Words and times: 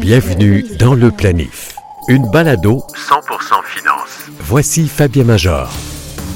Bienvenue 0.00 0.64
dans 0.78 0.94
le 0.94 1.10
planif. 1.10 1.74
Une 2.08 2.30
balado 2.30 2.82
100% 2.94 3.62
finance. 3.64 4.30
Voici 4.38 4.88
Fabien 4.88 5.24
Major. 5.24 5.70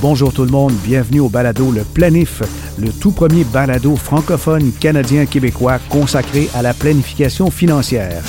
Bonjour 0.02 0.30
tout 0.32 0.44
le 0.44 0.50
monde, 0.50 0.74
bienvenue 0.84 1.20
au 1.20 1.30
balado 1.30 1.72
Le 1.72 1.84
Planif, 1.84 2.42
le 2.78 2.92
tout 2.92 3.12
premier 3.12 3.44
balado 3.44 3.96
francophone 3.96 4.72
canadien-québécois 4.72 5.78
consacré 5.88 6.50
à 6.54 6.60
la 6.60 6.74
planification 6.74 7.50
financière. 7.50 8.22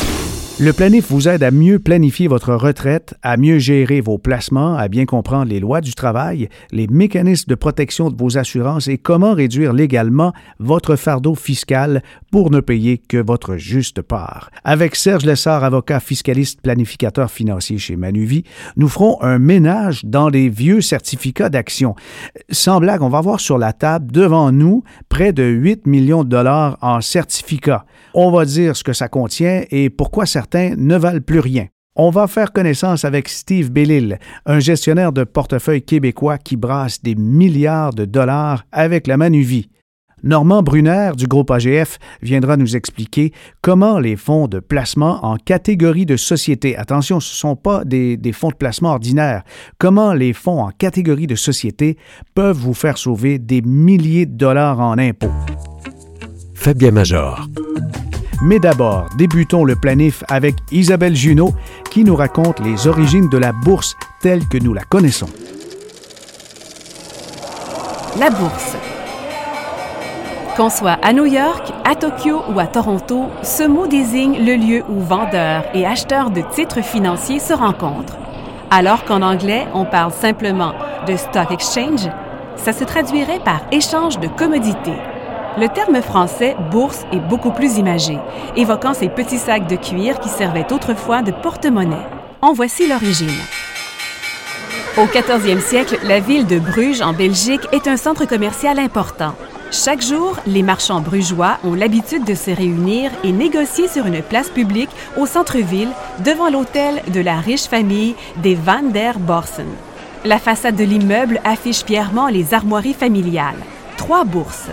Le 0.58 0.72
planif 0.72 1.12
vous 1.12 1.28
aide 1.28 1.44
à 1.44 1.52
mieux 1.52 1.80
planifier 1.80 2.30
votre 2.30 2.54
retraite, 2.54 3.14
à 3.22 3.36
mieux 3.36 3.60
gérer 3.60 4.00
vos 4.00 4.18
placements, 4.18 4.78
à 4.78 4.88
bien 4.88 5.04
comprendre 5.04 5.52
les 5.52 5.60
lois 5.60 5.82
du 5.82 5.94
travail, 5.94 6.48
les 6.72 6.88
mécanismes 6.88 7.50
de 7.50 7.56
protection 7.56 8.10
de 8.10 8.16
vos 8.16 8.38
assurances 8.38 8.88
et 8.88 8.98
comment 8.98 9.34
réduire 9.34 9.74
légalement 9.74 10.32
votre 10.60 10.96
fardeau 10.96 11.36
fiscal 11.36 12.02
pour 12.32 12.52
ne 12.52 12.62
payer 12.62 12.98
que 12.98 13.18
votre 13.18 13.58
juste 13.58 14.02
part. 14.02 14.50
Avec 14.64 14.96
Serge 14.96 15.26
Lessard, 15.26 15.66
avocat 15.66 16.00
fiscaliste 16.00 16.62
planificateur 16.62 17.30
financier 17.30 17.78
chez 17.78 17.98
Manuvie, 17.98 18.46
nous 18.78 18.88
ferons 18.88 19.22
un 19.22 19.40
ménage 19.40 20.06
dans 20.06 20.30
les 20.30 20.48
vieux 20.48 20.80
certificats 20.80 21.50
d'action. 21.50 21.96
Sans 22.50 22.80
blague, 22.80 23.02
on 23.02 23.10
va 23.10 23.20
voir 23.20 23.42
sur 23.42 23.58
la 23.58 23.74
table 23.74 24.10
devant 24.10 24.54
nous 24.54 24.86
près 25.10 25.34
de 25.34 25.44
8 25.44 25.86
millions 25.86 26.24
de 26.24 26.30
dollars 26.30 26.78
en 26.80 27.02
certificats. 27.02 27.86
On 28.14 28.32
va 28.32 28.46
dire 28.46 28.78
ce 28.78 28.86
que 28.86 28.94
ça 28.94 29.10
contient 29.10 29.66
et 29.70 29.90
pourquoi 29.90 30.26
certains 30.26 30.45
ne 30.54 30.96
valent 30.98 31.22
plus 31.22 31.40
rien. 31.40 31.68
On 31.98 32.10
va 32.10 32.28
faire 32.28 32.52
connaissance 32.52 33.06
avec 33.06 33.30
Steve 33.30 33.72
Bellil, 33.72 34.20
un 34.46 34.60
gestionnaire 34.60 35.14
de 35.14 35.24
portefeuille 35.24 35.82
québécois 35.82 36.38
qui 36.38 36.58
brasse 36.58 37.02
des 37.02 37.16
milliards 37.16 37.94
de 37.94 38.04
dollars 38.04 38.66
avec 38.74 39.08
la 39.08 39.16
Manuvie. 39.16 39.70
Normand 40.24 40.64
Brunner 40.64 41.12
du 41.16 41.28
groupe 41.28 41.52
AGF 41.52 42.00
viendra 42.22 42.58
nous 42.58 42.76
expliquer 42.76 43.32
comment 43.62 44.00
les 44.00 44.16
fonds 44.16 44.48
de 44.48 44.60
placement 44.60 45.24
en 45.24 45.38
catégorie 45.38 46.06
de 46.06 46.18
société, 46.18 46.76
attention, 46.76 47.20
ce 47.20 47.32
ne 47.32 47.36
sont 47.36 47.56
pas 47.56 47.86
des, 47.86 48.20
fonds 48.34 48.50
de 48.50 48.56
placement 48.56 48.90
ordinaires, 48.90 49.44
comment 49.78 50.14
les 50.14 50.34
fonds 50.34 50.64
en 50.64 50.72
catégorie 50.72 51.28
de 51.28 51.36
société 51.36 51.98
peuvent 52.34 52.58
vous 52.58 52.74
faire 52.74 52.98
sauver 52.98 53.40
des 53.40 53.62
milliers 53.62 54.26
de 54.26 54.36
dollars 54.36 54.80
en 54.80 54.98
impôts. 54.98 55.32
Fabien 56.56 56.92
Major. 56.92 57.48
Mais 58.42 58.60
d'abord, 58.60 59.08
débutons 59.16 59.64
le 59.64 59.76
planif 59.76 60.24
avec 60.28 60.56
Isabelle 60.72 61.16
Junot 61.16 61.54
qui 61.92 62.04
nous 62.04 62.16
raconte 62.16 62.60
les 62.60 62.88
origines 62.88 63.30
de 63.30 63.38
la 63.38 63.52
bourse 63.52 63.96
telle 64.22 64.48
que 64.48 64.58
nous 64.58 64.74
la 64.74 64.84
connaissons. 64.84 65.30
La 68.20 68.30
bourse. 68.30 68.76
Qu'on 70.58 70.70
soit 70.70 70.98
à 71.04 71.12
New 71.12 71.26
York, 71.26 71.74
à 71.84 71.96
Tokyo 71.96 72.42
ou 72.54 72.60
à 72.60 72.68
Toronto, 72.68 73.26
ce 73.44 73.64
mot 73.64 73.88
désigne 73.88 74.38
le 74.46 74.56
lieu 74.56 74.84
où 74.90 75.02
vendeurs 75.02 75.64
et 75.74 75.86
acheteurs 75.86 76.30
de 76.30 76.42
titres 76.54 76.82
financiers 76.82 77.40
se 77.40 77.54
rencontrent. 77.54 78.18
Alors 78.72 79.04
qu'en 79.04 79.22
anglais, 79.22 79.68
on 79.74 79.86
parle 79.86 80.14
simplement 80.14 80.74
de 81.08 81.16
stock 81.16 81.52
exchange, 81.52 82.10
ça 82.56 82.74
se 82.74 82.84
traduirait 82.84 83.40
par 83.40 83.62
échange 83.72 84.20
de 84.20 84.28
commodités. 84.28 84.98
Le 85.58 85.70
terme 85.70 86.02
français 86.02 86.54
bourse 86.70 87.06
est 87.14 87.20
beaucoup 87.30 87.52
plus 87.52 87.78
imagé, 87.78 88.18
évoquant 88.58 88.94
ces 88.94 89.08
petits 89.08 89.38
sacs 89.38 89.68
de 89.68 89.78
cuir 89.78 90.20
qui 90.20 90.28
servaient 90.28 90.72
autrefois 90.74 91.22
de 91.22 91.32
porte-monnaie. 91.32 92.06
En 92.42 92.52
voici 92.52 92.90
l'origine. 92.90 93.30
Au 94.98 95.06
14e 95.06 95.62
siècle, 95.62 95.98
la 96.04 96.20
ville 96.20 96.46
de 96.46 96.60
Bruges, 96.60 97.02
en 97.02 97.14
Belgique, 97.14 97.66
est 97.72 97.88
un 97.88 97.96
centre 97.96 98.26
commercial 98.26 98.80
important. 98.80 99.34
Chaque 99.72 100.02
jour, 100.02 100.36
les 100.46 100.62
marchands 100.62 101.00
brugeois 101.00 101.58
ont 101.64 101.74
l'habitude 101.74 102.26
de 102.26 102.36
se 102.36 102.52
réunir 102.52 103.10
et 103.24 103.32
négocier 103.32 103.88
sur 103.88 104.06
une 104.08 104.22
place 104.22 104.50
publique 104.50 104.92
au 105.18 105.26
centre-ville, 105.26 105.90
devant 106.26 106.50
l'hôtel 106.50 107.02
de 107.14 107.22
la 107.22 107.36
riche 107.36 107.68
famille 107.68 108.16
des 108.44 108.56
Van 108.56 108.84
der 108.84 109.20
Borsen. 109.20 109.68
La 110.26 110.38
façade 110.38 110.76
de 110.76 110.84
l'immeuble 110.84 111.40
affiche 111.46 111.86
fièrement 111.86 112.28
les 112.28 112.54
armoiries 112.54 112.94
familiales. 112.94 113.64
Trois 113.96 114.26
bourses. 114.26 114.70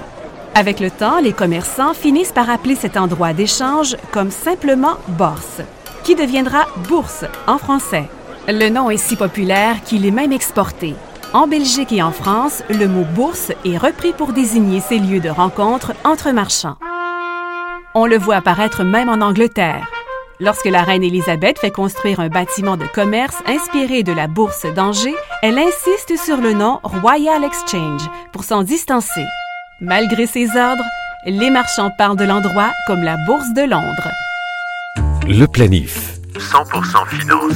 Avec 0.54 0.80
le 0.80 0.90
temps, 0.90 1.18
les 1.18 1.32
commerçants 1.32 1.94
finissent 1.94 2.32
par 2.32 2.50
appeler 2.50 2.74
cet 2.74 2.98
endroit 2.98 3.32
d'échange 3.32 3.96
comme 4.12 4.30
simplement 4.30 4.96
Bourse, 5.08 5.62
qui 6.04 6.14
deviendra 6.14 6.66
Bourse 6.88 7.24
en 7.46 7.56
français. 7.56 8.08
Le 8.48 8.68
nom 8.68 8.90
est 8.90 8.98
si 8.98 9.16
populaire 9.16 9.82
qu'il 9.82 10.04
est 10.04 10.10
même 10.10 10.32
exporté. 10.32 10.94
En 11.32 11.46
Belgique 11.46 11.92
et 11.92 12.02
en 12.02 12.12
France, 12.12 12.62
le 12.68 12.86
mot 12.86 13.04
bourse 13.14 13.52
est 13.64 13.78
repris 13.78 14.12
pour 14.12 14.34
désigner 14.34 14.80
ces 14.80 14.98
lieux 14.98 15.20
de 15.20 15.30
rencontre 15.30 15.94
entre 16.04 16.30
marchands. 16.32 16.76
On 17.94 18.04
le 18.04 18.18
voit 18.18 18.36
apparaître 18.36 18.84
même 18.84 19.08
en 19.08 19.24
Angleterre. 19.24 19.86
Lorsque 20.40 20.66
la 20.66 20.82
reine 20.82 21.04
Élisabeth 21.04 21.58
fait 21.58 21.70
construire 21.70 22.20
un 22.20 22.28
bâtiment 22.28 22.76
de 22.76 22.84
commerce 22.84 23.36
inspiré 23.46 24.02
de 24.02 24.12
la 24.12 24.26
bourse 24.26 24.66
d'Angers, 24.74 25.14
elle 25.42 25.58
insiste 25.58 26.18
sur 26.18 26.36
le 26.36 26.52
nom 26.52 26.80
Royal 26.82 27.44
Exchange 27.44 28.02
pour 28.32 28.44
s'en 28.44 28.62
distancer. 28.62 29.24
Malgré 29.84 30.28
ses 30.28 30.46
ordres, 30.56 30.84
les 31.26 31.50
marchands 31.50 31.90
parlent 31.90 32.16
de 32.16 32.22
l'endroit 32.22 32.70
comme 32.86 33.02
la 33.02 33.16
Bourse 33.26 33.52
de 33.52 33.62
Londres. 33.62 34.10
Le 35.26 35.44
planif. 35.46 36.20
100% 36.38 37.08
finance. 37.08 37.54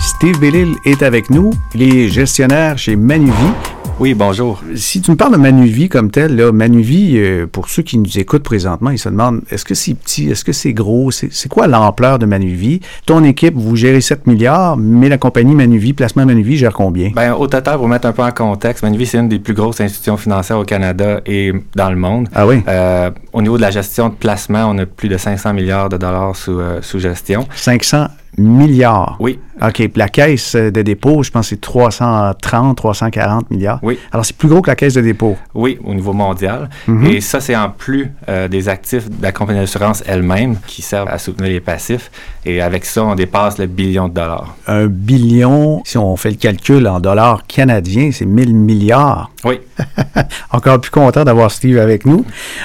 Steve 0.00 0.40
Bellil 0.40 0.74
est 0.84 1.00
avec 1.02 1.30
nous. 1.30 1.52
Il 1.76 1.82
est 1.82 2.08
gestionnaire 2.08 2.76
chez 2.76 2.96
Manuvie. 2.96 3.52
Oui, 4.00 4.14
bonjour. 4.14 4.62
Si 4.76 5.02
tu 5.02 5.10
me 5.10 5.16
parles 5.18 5.32
de 5.32 5.36
Manuvie 5.36 5.90
comme 5.90 6.10
tel, 6.10 6.34
là, 6.34 6.52
Manuvie, 6.52 7.18
euh, 7.18 7.46
pour 7.46 7.68
ceux 7.68 7.82
qui 7.82 7.98
nous 7.98 8.18
écoutent 8.18 8.42
présentement, 8.42 8.88
ils 8.88 8.98
se 8.98 9.10
demandent 9.10 9.42
est-ce 9.50 9.62
que 9.62 9.74
c'est 9.74 9.92
petit, 9.92 10.30
est-ce 10.30 10.42
que 10.42 10.52
c'est 10.52 10.72
gros, 10.72 11.10
c'est 11.10 11.48
quoi 11.50 11.66
l'ampleur 11.66 12.18
de 12.18 12.24
Manuvie? 12.24 12.80
Ton 13.04 13.22
équipe, 13.24 13.54
vous 13.54 13.76
gérez 13.76 14.00
7 14.00 14.26
milliards, 14.26 14.78
mais 14.78 15.10
la 15.10 15.18
compagnie 15.18 15.54
Manuvie, 15.54 15.92
placement 15.92 16.24
Manuvie, 16.24 16.56
gère 16.56 16.72
combien? 16.72 17.10
Bien, 17.10 17.34
au 17.34 17.46
total, 17.46 17.76
pour 17.76 17.88
mettre 17.88 18.06
un 18.08 18.12
peu 18.12 18.22
en 18.22 18.30
contexte, 18.30 18.82
Manuvie, 18.84 19.04
c'est 19.04 19.18
une 19.18 19.28
des 19.28 19.38
plus 19.38 19.52
grosses 19.52 19.82
institutions 19.82 20.16
financières 20.16 20.58
au 20.58 20.64
Canada 20.64 21.20
et 21.26 21.52
dans 21.74 21.90
le 21.90 21.96
monde. 21.96 22.26
Ah 22.34 22.46
oui? 22.46 22.62
Euh, 22.68 23.10
au 23.34 23.42
niveau 23.42 23.58
de 23.58 23.62
la 23.62 23.70
gestion 23.70 24.08
de 24.08 24.14
placement, 24.14 24.64
on 24.70 24.78
a 24.78 24.86
plus 24.86 25.10
de 25.10 25.18
500 25.18 25.52
milliards 25.52 25.90
de 25.90 25.98
dollars 25.98 26.34
sous, 26.36 26.58
euh, 26.58 26.80
sous 26.80 27.00
gestion. 27.00 27.46
500 27.54 28.06
milliards? 28.38 29.18
Oui. 29.20 29.38
OK. 29.62 29.74
Puis 29.74 29.90
la 29.96 30.08
caisse 30.08 30.56
de 30.56 30.82
dépôt, 30.82 31.22
je 31.22 31.30
pense 31.30 31.46
que 31.46 31.50
c'est 31.50 31.60
330, 31.60 32.76
340 32.76 33.50
milliards. 33.50 33.80
Oui. 33.82 33.98
Alors, 34.12 34.24
c'est 34.24 34.36
plus 34.36 34.48
gros 34.48 34.62
que 34.62 34.70
la 34.70 34.76
caisse 34.76 34.94
de 34.94 35.00
dépôt. 35.00 35.36
Oui, 35.54 35.78
au 35.84 35.94
niveau 35.94 36.12
mondial. 36.12 36.68
Mhm. 36.86 37.06
Et 37.06 37.20
ça, 37.20 37.40
c'est 37.40 37.56
en 37.56 37.70
plus 37.70 38.10
euh, 38.28 38.48
des 38.48 38.68
actifs 38.68 39.08
de 39.08 39.22
la 39.22 39.32
compagnie 39.32 39.60
d'assurance 39.60 40.02
elle-même 40.06 40.56
qui 40.66 40.82
servent 40.82 41.08
à 41.08 41.18
soutenir 41.18 41.50
les 41.50 41.60
passifs. 41.60 42.10
Et 42.44 42.60
avec 42.60 42.84
ça, 42.84 43.04
on 43.04 43.14
dépasse 43.14 43.58
le 43.58 43.66
billion 43.66 44.08
de 44.08 44.14
dollars. 44.14 44.56
Un 44.66 44.86
billion, 44.86 45.82
si 45.84 45.98
on 45.98 46.16
fait 46.16 46.30
le 46.30 46.36
calcul 46.36 46.86
en 46.86 47.00
dollars 47.00 47.46
canadiens, 47.46 48.10
c'est 48.12 48.26
1000 48.26 48.54
milliards. 48.54 49.30
Oui. 49.44 49.60
Encore 50.52 50.80
plus 50.80 50.90
content 50.90 51.24
d'avoir 51.24 51.50
Steve 51.50 51.78
avec 51.78 52.04
nous. 52.04 52.24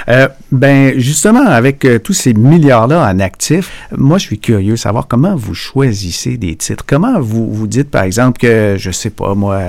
Euh, 0.09 0.27
ben, 0.51 0.97
justement, 0.97 1.45
avec 1.45 1.85
euh, 1.85 1.99
tous 1.99 2.13
ces 2.13 2.33
milliards-là 2.33 3.09
en 3.09 3.19
actifs, 3.19 3.71
moi, 3.95 4.17
je 4.17 4.25
suis 4.25 4.39
curieux 4.39 4.73
de 4.73 4.77
savoir 4.77 5.07
comment 5.07 5.35
vous 5.35 5.53
choisissez 5.53 6.37
des 6.37 6.55
titres. 6.55 6.84
Comment 6.87 7.19
vous 7.19 7.67
dites, 7.67 7.89
par 7.89 8.03
exemple, 8.03 8.39
que, 8.39 8.75
je 8.77 8.91
sais 8.91 9.09
pas, 9.09 9.33
moi, 9.35 9.61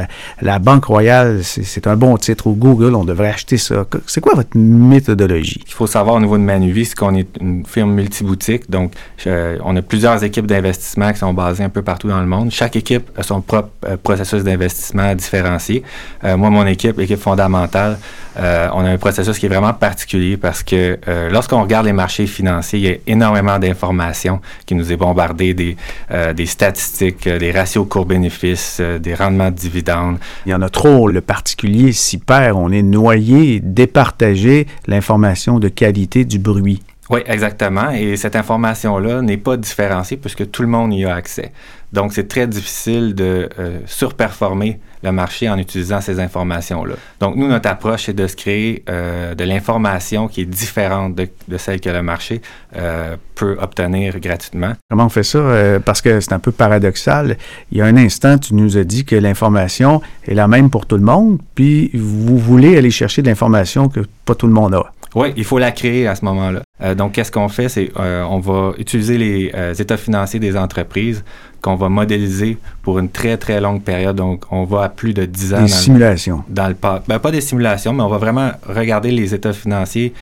la 0.43 0.59
Banque 0.59 0.85
Royale, 0.85 1.41
c'est 1.43 1.87
un 1.87 1.97
bon 1.97 2.17
titre, 2.17 2.47
ou 2.47 2.55
Google, 2.55 2.95
on 2.95 3.05
devrait 3.05 3.31
acheter 3.31 3.57
ça. 3.57 3.87
C'est 4.07 4.21
quoi 4.21 4.35
votre 4.35 4.57
méthodologie? 4.57 5.63
Il 5.67 5.73
faut 5.73 5.87
savoir 5.87 6.17
au 6.17 6.21
niveau 6.21 6.37
de 6.37 6.43
Manuvie, 6.43 6.85
c'est 6.85 6.95
qu'on 6.95 7.15
est 7.15 7.29
une 7.41 7.65
firme 7.65 7.93
multiboutique. 7.93 8.71
Donc, 8.71 8.93
on 9.27 9.77
a 9.77 9.83
plusieurs 9.83 10.23
équipes 10.25 10.47
d'investissement 10.47 11.13
qui 11.13 11.19
sont 11.19 11.33
basées 11.33 11.65
un 11.65 11.69
peu 11.69 11.83
partout 11.83 12.09
dans 12.09 12.21
le 12.21 12.27
monde. 12.27 12.51
Chaque 12.51 12.77
équipe 12.77 13.11
a 13.17 13.23
son 13.23 13.41
propre 13.41 13.71
euh, 13.87 13.97
processus 14.03 14.43
d'investissement 14.45 15.15
différencié. 15.15 15.83
Euh, 16.25 16.37
moi, 16.37 16.51
mon 16.51 16.67
équipe, 16.67 16.99
l'équipe 16.99 17.19
fondamentale, 17.19 17.99
euh, 18.39 18.69
on 18.73 18.85
a 18.85 18.91
un 18.91 18.99
processus 18.99 19.39
qui 19.39 19.47
est 19.47 19.49
vraiment 19.49 19.73
particulier 19.73 20.37
parce 20.37 20.63
que 20.63 20.99
euh, 21.09 21.31
lorsqu'on 21.31 21.63
regarde 21.63 21.87
les 21.87 21.93
marchés 21.93 22.27
financiers, 22.27 22.79
il 22.79 22.85
y 22.85 22.93
a 22.93 22.97
énormément 23.07 23.59
d'informations 23.59 24.41
qui 24.67 24.75
nous 24.75 24.93
est 24.93 24.97
bombardées, 24.97 25.55
des, 25.55 25.77
euh, 26.11 26.33
des 26.33 26.47
statistiques, 26.47 27.29
des 27.29 27.51
ratios 27.51 27.87
cours-bénéfices, 27.89 28.81
des 28.81 29.15
rendements 29.15 29.51
de 29.51 29.57
dividendes. 29.57 30.19
Il 30.45 30.53
y 30.53 30.55
en 30.55 30.63
a 30.63 30.69
trop. 30.69 31.09
Le 31.09 31.21
particulier 31.21 31.93
s'y 31.93 32.19
perd. 32.19 32.57
On 32.57 32.71
est 32.71 32.83
noyé, 32.83 33.61
départagé, 33.61 34.67
l'information 34.87 35.59
de 35.59 35.69
qualité 35.69 36.25
du 36.25 36.39
bruit. 36.39 36.83
Oui, 37.09 37.21
exactement. 37.27 37.91
Et 37.91 38.17
cette 38.17 38.37
information-là 38.37 39.23
n'est 39.23 39.37
pas 39.37 39.57
différenciée 39.57 40.17
puisque 40.17 40.51
tout 40.51 40.63
le 40.63 40.69
monde 40.69 40.93
y 40.93 41.05
a 41.05 41.15
accès. 41.15 41.53
Donc, 41.93 42.13
c'est 42.13 42.27
très 42.27 42.47
difficile 42.47 43.15
de 43.15 43.49
euh, 43.59 43.79
surperformer 43.87 44.81
le 45.05 45.13
marché 45.13 45.49
en 45.49 45.57
utilisant 45.57 46.01
ces 46.01 46.19
informations-là. 46.19 46.95
Donc, 47.21 47.37
nous, 47.37 47.47
notre 47.47 47.71
approche, 47.71 48.07
c'est 48.07 48.13
de 48.13 48.27
se 48.27 48.35
créer 48.35 48.83
euh, 48.89 49.35
de 49.37 49.45
l'information 49.45 50.27
qui 50.27 50.41
est 50.41 50.47
différente 50.47 51.15
de, 51.15 51.29
de, 51.47 51.57
celle 51.59 51.81
que 51.81 51.89
le 51.89 52.03
marché 52.03 52.43
euh, 52.77 53.17
peut 53.37 53.57
obtenir 53.61 54.19
gratuitement. 54.19 54.73
Comment 54.91 55.07
on 55.07 55.09
fait 55.09 55.23
ça? 55.23 55.79
Parce 55.85 56.03
que 56.03 56.21
c'est 56.21 56.33
un 56.33 56.41
peu 56.41 56.51
paradoxal. 56.51 57.39
Il 57.71 57.79
y 57.79 57.83
a 57.83 57.85
un 57.85 57.97
instant, 57.97 58.37
tu 58.37 58.55
nous 58.55 58.77
as 58.77 58.85
dit 58.85 59.05
que 59.05 59.15
l'information 59.15 60.03
est 60.27 60.35
la 60.35 60.49
même 60.49 60.71
pour 60.71 60.87
tout 60.87 60.97
le 60.97 61.05
monde, 61.05 61.39
puis 61.55 61.91
vous 61.95 62.37
voulez 62.37 62.77
aller 62.77 62.91
chercher 62.91 63.23
de 63.23 63.29
l'information 63.29 63.89
que 63.89 64.01
pas 64.25 64.35
tout 64.35 64.49
le 64.49 64.53
monde 64.53 64.75
a. 64.75 64.93
Oui, 65.15 65.33
il 65.37 65.45
faut 65.45 65.59
la 65.59 65.71
créer 65.71 66.07
à 66.09 66.15
ce 66.15 66.25
moment-là. 66.25 66.63
Euh, 66.83 66.95
donc, 66.95 67.13
qu'est-ce 67.13 67.33
qu'on 67.33 67.49
fait? 67.49 67.69
C'est 67.69 67.91
euh, 67.99 68.23
on 68.29 68.39
va 68.39 68.73
utiliser 68.79 69.17
les 69.19 69.51
euh, 69.55 69.73
états 69.75 69.97
financiers 69.97 70.41
des 70.41 70.57
entreprises 70.57 71.25
qu'on 71.63 71.75
va 71.75 71.89
modéliser 71.89 72.59
pour 72.83 72.99
une 72.99 73.09
très, 73.09 73.39
très 73.39 73.61
longue 73.61 73.83
période. 73.83 74.15
Donc, 74.15 74.45
on 74.53 74.65
va 74.65 74.85
à 74.85 74.89
plus 74.91 75.15
de 75.15 75.25
10 75.25 75.55
ans. 75.55 75.63
Des 75.63 75.69
simulations. 75.69 76.45
dans 76.49 76.69
le 76.69 76.75
pas. 76.75 77.03
Ben, 77.09 77.19
pas 77.19 77.31
des 77.31 77.41
simulations, 77.41 77.93
mais 77.95 78.03
on 78.03 78.09
va 78.09 78.19
vraiment 78.19 78.51
regarder 78.69 79.11
les 79.11 79.35
états 79.35 79.55
financiers 79.55 80.13